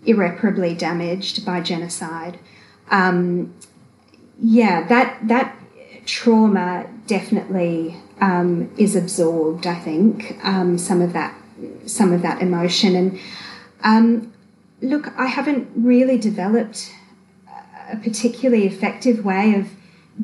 [0.05, 2.39] irreparably damaged by genocide.
[2.89, 3.53] Um,
[4.41, 5.57] yeah, that that
[6.05, 9.65] trauma definitely um, is absorbed.
[9.67, 11.35] I think um, some of that
[11.85, 13.19] some of that emotion and
[13.83, 14.33] um,
[14.81, 16.93] look, I haven't really developed
[17.91, 19.69] a particularly effective way of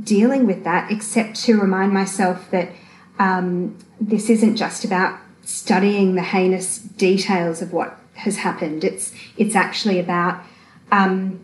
[0.04, 2.70] dealing with that, except to remind myself that
[3.18, 8.84] um, this isn't just about studying the heinous details of what has happened.
[8.84, 10.44] It's it's actually about
[10.92, 11.40] um,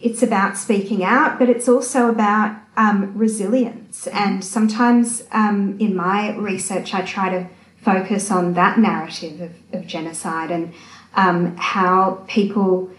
[0.00, 4.06] it's about speaking out, but it's also about um, resilience.
[4.08, 7.48] And sometimes um, in my research, I try to
[7.82, 10.72] focus on that narrative of, of genocide and
[11.14, 12.90] um, how people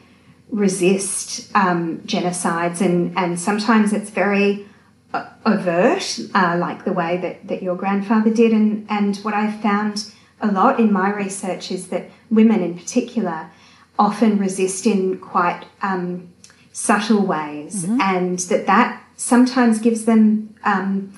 [0.52, 4.68] resist um, genocides, and, and sometimes it's very
[5.14, 8.52] uh, overt, uh, like the way that, that your grandfather did.
[8.52, 10.12] And, and what I've found
[10.42, 13.50] a lot in my research is that women in particular
[13.98, 16.32] often resist in quite um,
[16.72, 18.02] subtle ways, mm-hmm.
[18.02, 21.14] and that that sometimes gives them um,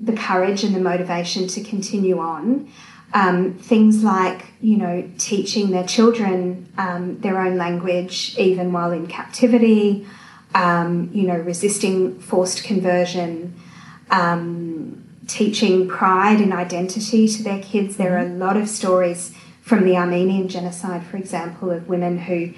[0.00, 2.68] the courage and the motivation to continue on.
[3.12, 9.06] Um, things like, you know, teaching their children um, their own language even while in
[9.06, 10.04] captivity,
[10.52, 13.54] um, you know, resisting forced conversion,
[14.10, 14.63] um,
[15.26, 17.96] teaching pride and identity to their kids.
[17.96, 22.52] There are a lot of stories from the Armenian genocide, for example, of women who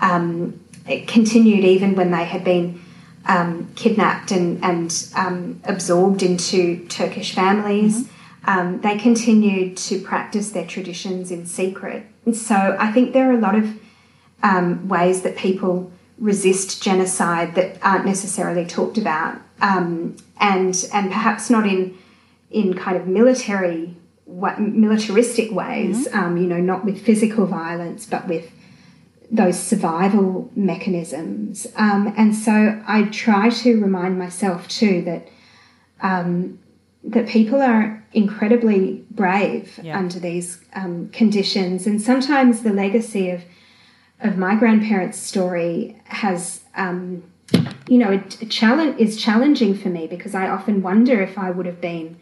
[0.00, 0.60] um,
[1.06, 2.80] continued even when they had been
[3.26, 8.04] um, kidnapped and, and um, absorbed into Turkish families.
[8.04, 8.14] Mm-hmm.
[8.50, 12.06] Um, they continued to practice their traditions in secret.
[12.24, 13.78] And so I think there are a lot of
[14.42, 21.50] um, ways that people resist genocide that aren't necessarily talked about, um, and and perhaps
[21.50, 21.96] not in
[22.50, 23.96] in kind of military
[24.26, 26.06] militaristic ways.
[26.06, 26.18] Mm-hmm.
[26.18, 28.50] Um, you know, not with physical violence, but with
[29.30, 31.66] those survival mechanisms.
[31.76, 35.28] Um, and so I try to remind myself too that
[36.00, 36.58] um,
[37.04, 39.98] that people are incredibly brave yeah.
[39.98, 43.42] under these um, conditions, and sometimes the legacy of
[44.20, 46.62] of my grandparents' story has.
[46.74, 47.24] Um,
[47.88, 51.50] you know, a, a challenge is challenging for me because I often wonder if I
[51.50, 52.18] would have been,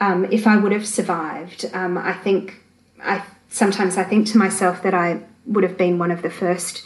[0.00, 1.64] um, if I would have survived.
[1.72, 2.62] Um, I think
[3.02, 6.84] I sometimes I think to myself that I would have been one of the first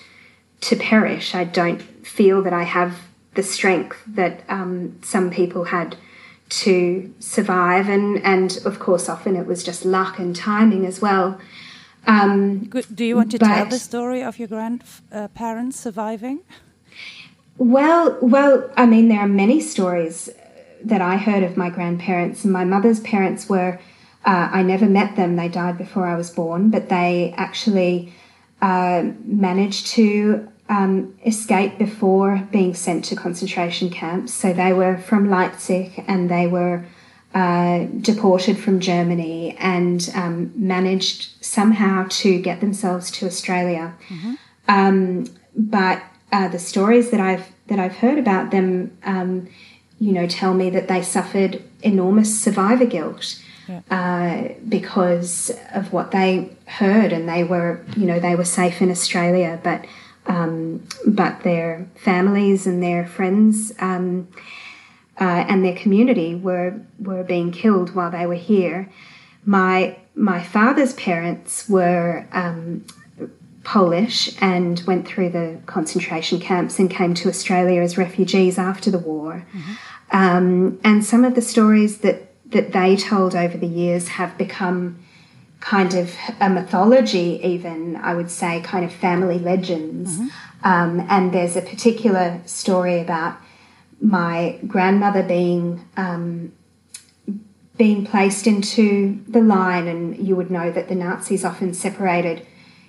[0.63, 1.35] to perish.
[1.35, 3.01] I don't feel that I have
[3.35, 5.97] the strength that um, some people had
[6.49, 11.41] to survive, and and of course, often it was just luck and timing as well.
[12.07, 16.41] Um, Do you want to tell the story of your grandparents surviving?
[17.59, 20.29] Well, well, I mean, there are many stories
[20.85, 22.45] that I heard of my grandparents.
[22.45, 23.79] And my mother's parents were.
[24.25, 25.35] Uh, I never met them.
[25.35, 28.13] They died before I was born, but they actually
[28.61, 34.33] uh, managed to um, escape before being sent to concentration camps.
[34.33, 36.85] So they were from Leipzig and they were
[37.35, 43.95] uh, deported from Germany and um, managed somehow to get themselves to Australia.
[44.09, 44.35] Mm-hmm.
[44.69, 45.27] Um,
[45.57, 49.49] but uh, the stories that I've that I've heard about them, um,
[50.03, 53.83] you know, tell me that they suffered enormous survivor guilt yeah.
[53.89, 58.91] uh, because of what they heard, and they were, you know, they were safe in
[58.91, 59.85] Australia, but
[60.27, 64.27] um, but their families and their friends um,
[65.21, 68.91] uh, and their community were were being killed while they were here.
[69.45, 72.85] My my father's parents were um,
[73.65, 78.99] Polish and went through the concentration camps and came to Australia as refugees after the
[78.99, 79.47] war.
[79.55, 79.73] Mm-hmm.
[80.13, 85.03] Um, and some of the stories that that they told over the years have become
[85.61, 90.19] kind of a mythology, even I would say, kind of family legends.
[90.19, 90.29] Mm-hmm.
[90.65, 93.39] Um, and there's a particular story about
[94.01, 96.53] my grandmother being um,
[97.79, 102.47] being placed into the line, and you would know that the Nazis often separated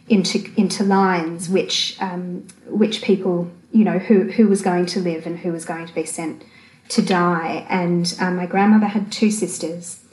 [0.09, 5.25] into into lines, which um, which people you know who who was going to live
[5.25, 6.43] and who was going to be sent
[6.89, 7.65] to die.
[7.69, 10.03] And uh, my grandmother had two sisters,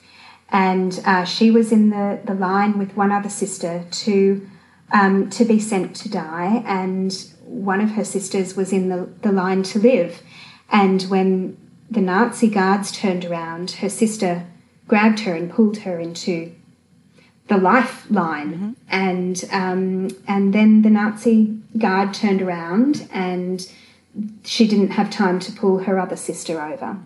[0.51, 4.49] and uh, she was in the, the line with one other sister to
[4.93, 7.12] um, to be sent to die, and
[7.45, 10.23] one of her sisters was in the, the line to live.
[10.71, 11.57] And when
[11.91, 14.47] the Nazi guards turned around, her sister
[14.89, 16.53] grabbed her and pulled her into
[17.49, 18.71] the lifeline, mm-hmm.
[18.89, 23.68] and um, and then the Nazi guard turned around and
[24.45, 26.99] she didn't have time to pull her other sister over.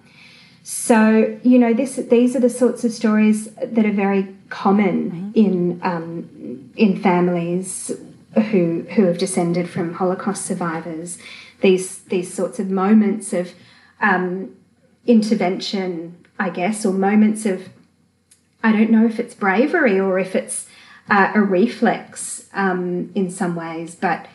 [0.62, 5.80] So you know, this these are the sorts of stories that are very common in
[5.82, 7.92] um, in families
[8.34, 11.18] who who have descended from Holocaust survivors.
[11.60, 13.52] These these sorts of moments of
[14.00, 14.56] um,
[15.06, 17.68] intervention, I guess, or moments of
[18.62, 20.66] I don't know if it's bravery or if it's
[21.10, 24.26] uh, a reflex um, in some ways, but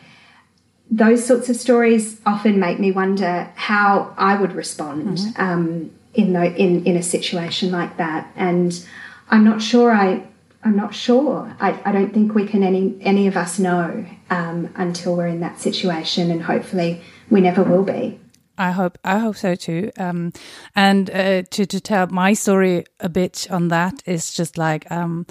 [0.90, 5.42] those sorts of stories often make me wonder how I would respond mm-hmm.
[5.42, 8.30] um, in, the, in in a situation like that.
[8.34, 8.84] And
[9.28, 10.26] I'm not sure I
[10.62, 11.54] I'm not sure.
[11.58, 15.40] I, I don't think we can any any of us know um, until we're in
[15.40, 18.18] that situation, and hopefully we never will be.
[18.58, 19.90] I hope I hope so too.
[19.96, 20.32] Um,
[20.76, 25.26] and uh, to to tell my story a bit on that is just like um,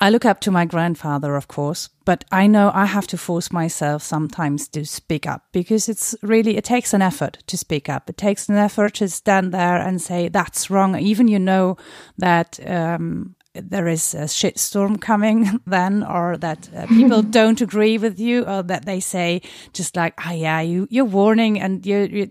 [0.00, 3.50] I look up to my grandfather, of course, but I know I have to force
[3.50, 8.08] myself sometimes to speak up because it's really it takes an effort to speak up.
[8.08, 11.76] It takes an effort to stand there and say that's wrong, even you know
[12.16, 12.58] that.
[12.64, 18.44] Um, there is a shitstorm coming then or that uh, people don't agree with you
[18.44, 19.42] or that they say
[19.72, 22.30] just like oh yeah you you're warning and you, you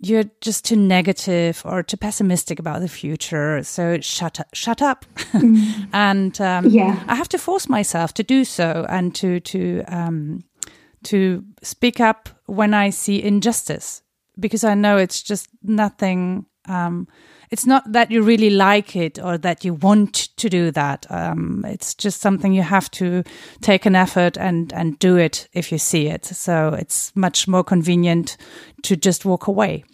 [0.00, 3.62] you're just too negative or too pessimistic about the future.
[3.64, 5.04] So shut up, shut up.
[5.32, 5.88] Mm.
[5.92, 10.44] and um, yeah, I have to force myself to do so and to to um,
[11.04, 14.02] to speak up when I see injustice
[14.38, 16.46] because I know it's just nothing.
[16.66, 17.08] Um,
[17.50, 21.06] it's not that you really like it or that you want to do that.
[21.10, 23.22] Um, it's just something you have to
[23.60, 26.26] take an effort and and do it if you see it.
[26.26, 28.36] So it's much more convenient
[28.82, 29.84] to just walk away.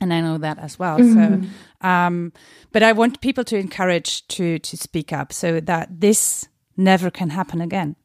[0.00, 0.98] And I know that as well.
[0.98, 1.44] Mm-hmm.
[1.44, 2.32] So, um,
[2.72, 7.30] but I want people to encourage to to speak up so that this never can
[7.30, 7.96] happen again.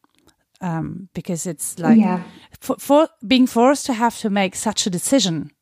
[0.62, 2.22] Um, because it's like yeah.
[2.60, 5.52] for, for being forced to have to make such a decision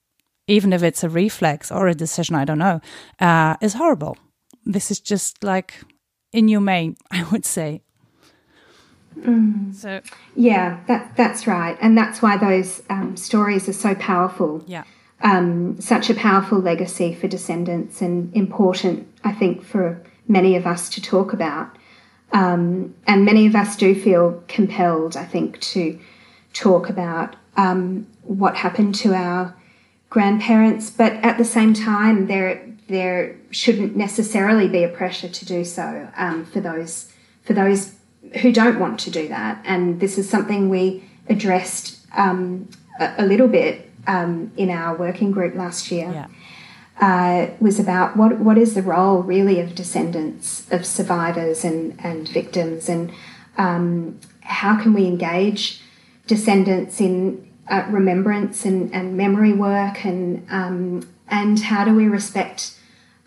[0.49, 2.81] even if it's a reflex or a decision, I don't know,
[3.21, 4.17] uh, is horrible.
[4.65, 5.75] This is just like
[6.33, 7.83] inhumane, I would say.
[9.21, 9.75] Mm.
[9.75, 10.01] So
[10.35, 14.63] yeah, that that's right, and that's why those um, stories are so powerful.
[14.67, 14.85] Yeah,
[15.23, 20.89] um, such a powerful legacy for descendants, and important, I think, for many of us
[20.91, 21.77] to talk about.
[22.31, 25.99] Um, and many of us do feel compelled, I think, to
[26.53, 29.57] talk about um, what happened to our
[30.11, 35.65] grandparents, but at the same time, there there shouldn't necessarily be a pressure to do
[35.65, 37.95] so um, for those for those
[38.41, 39.61] who don't want to do that.
[39.65, 45.31] And this is something we addressed um, a, a, little bit um, in our working
[45.31, 46.11] group last year.
[46.11, 46.27] Yeah.
[47.01, 52.29] Uh, was about what what is the role really of descendants of survivors and and
[52.29, 53.13] victims and
[53.57, 55.81] um, how can we engage
[56.27, 62.75] descendants in uh, remembrance and, and memory work and um, and how do we respect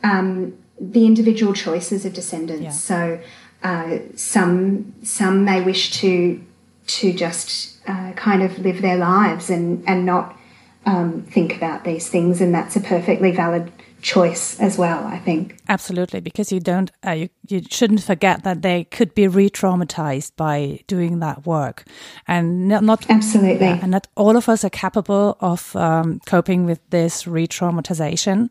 [0.04, 2.72] um, the individual choices of descendants yeah.
[2.72, 3.20] so
[3.64, 6.42] uh, some some may wish to
[6.88, 10.38] to just uh, kind of live their lives and and not
[10.86, 13.72] um, think about these things and that's a perfectly valid
[14.02, 15.58] choice as well i think.
[15.70, 20.80] Absolutely because you don't uh, you, you shouldn't forget that they could be re-traumatized by
[20.88, 21.86] doing that work.
[22.28, 23.68] And not, not absolutely.
[23.68, 28.50] Yeah, and not all of us are capable of um, coping with this re-traumatization.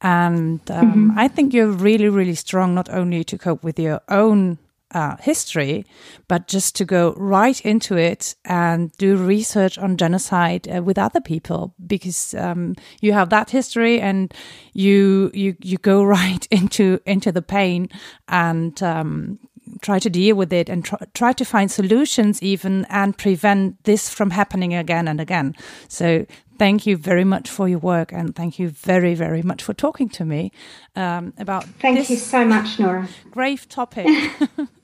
[0.00, 1.18] And um, mm-hmm.
[1.18, 4.58] i think you're really really strong not only to cope with your own
[4.92, 5.84] uh, history,
[6.28, 11.20] but just to go right into it and do research on genocide uh, with other
[11.20, 14.32] people because um, you have that history and
[14.72, 17.88] you you you go right into into the pain
[18.28, 19.38] and um,
[19.82, 24.08] try to deal with it and try, try to find solutions even and prevent this
[24.08, 25.54] from happening again and again.
[25.88, 26.26] So
[26.58, 30.08] thank you very much for your work and thank you very very much for talking
[30.08, 30.50] to me
[30.96, 34.08] um, about thank you so much nora grave topic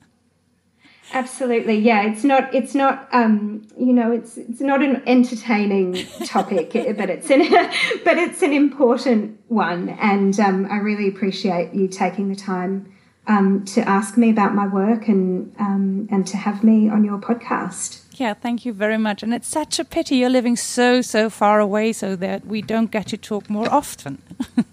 [1.13, 2.03] Absolutely, yeah.
[2.03, 2.53] It's not.
[2.53, 3.07] It's not.
[3.11, 7.41] Um, you know, it's it's not an entertaining topic, but it's an
[8.03, 12.91] but it's an important one, and um, I really appreciate you taking the time
[13.27, 17.19] um, to ask me about my work and um, and to have me on your
[17.19, 18.01] podcast.
[18.19, 19.23] Yeah, thank you very much.
[19.23, 22.91] And it's such a pity you're living so so far away, so that we don't
[22.91, 24.21] get to talk more often.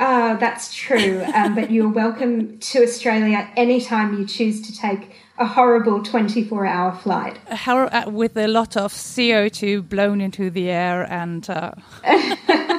[0.00, 1.24] Ah, that's true.
[1.34, 6.92] Um, but you're welcome to Australia anytime you choose to take a horrible 24 hour
[6.92, 7.38] flight.
[7.66, 11.48] Uh, with a lot of CO2 blown into the air and.
[11.48, 11.72] Uh...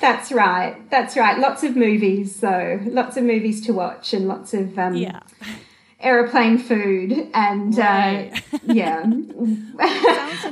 [0.00, 0.78] That's right.
[0.90, 1.38] That's right.
[1.38, 2.80] Lots of movies, though.
[2.84, 5.20] Lots of movies to watch and lots of um, yeah.
[6.00, 7.30] aeroplane food.
[7.32, 8.42] And uh, right.
[8.52, 9.04] uh, yeah,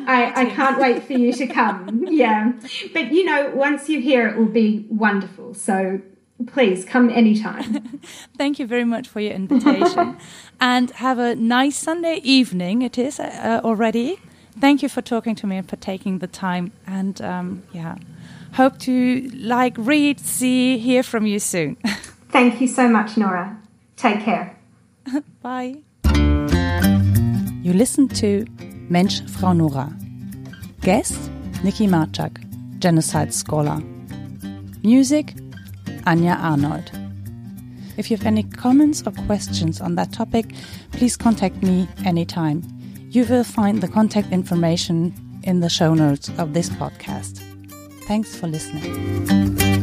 [0.07, 2.07] I, I can't wait for you to come.
[2.09, 2.53] Yeah.
[2.95, 5.53] But, you know, once you're here, it will be wonderful.
[5.53, 6.01] So
[6.47, 8.01] please come anytime.
[8.37, 10.17] Thank you very much for your invitation.
[10.61, 12.83] and have a nice Sunday evening.
[12.83, 14.19] It is uh, already.
[14.61, 16.73] Thank you for talking to me and for taking the time.
[16.87, 17.97] And um, yeah,
[18.55, 21.77] hope to like read, see, hear from you soon.
[22.31, 23.59] Thank you so much, Nora.
[23.97, 24.57] Take care.
[25.43, 25.83] Bye.
[27.63, 28.45] You listen to
[28.89, 29.95] Mensch, Frau Nora.
[30.81, 31.31] Guest
[31.63, 32.39] Nikki Marczak,
[32.81, 33.81] genocide scholar.
[34.83, 35.35] Music
[36.07, 36.91] Anja Arnold.
[37.97, 40.55] If you have any comments or questions on that topic,
[40.93, 42.63] please contact me anytime.
[43.11, 47.41] You will find the contact information in the show notes of this podcast.
[48.07, 49.82] Thanks for listening.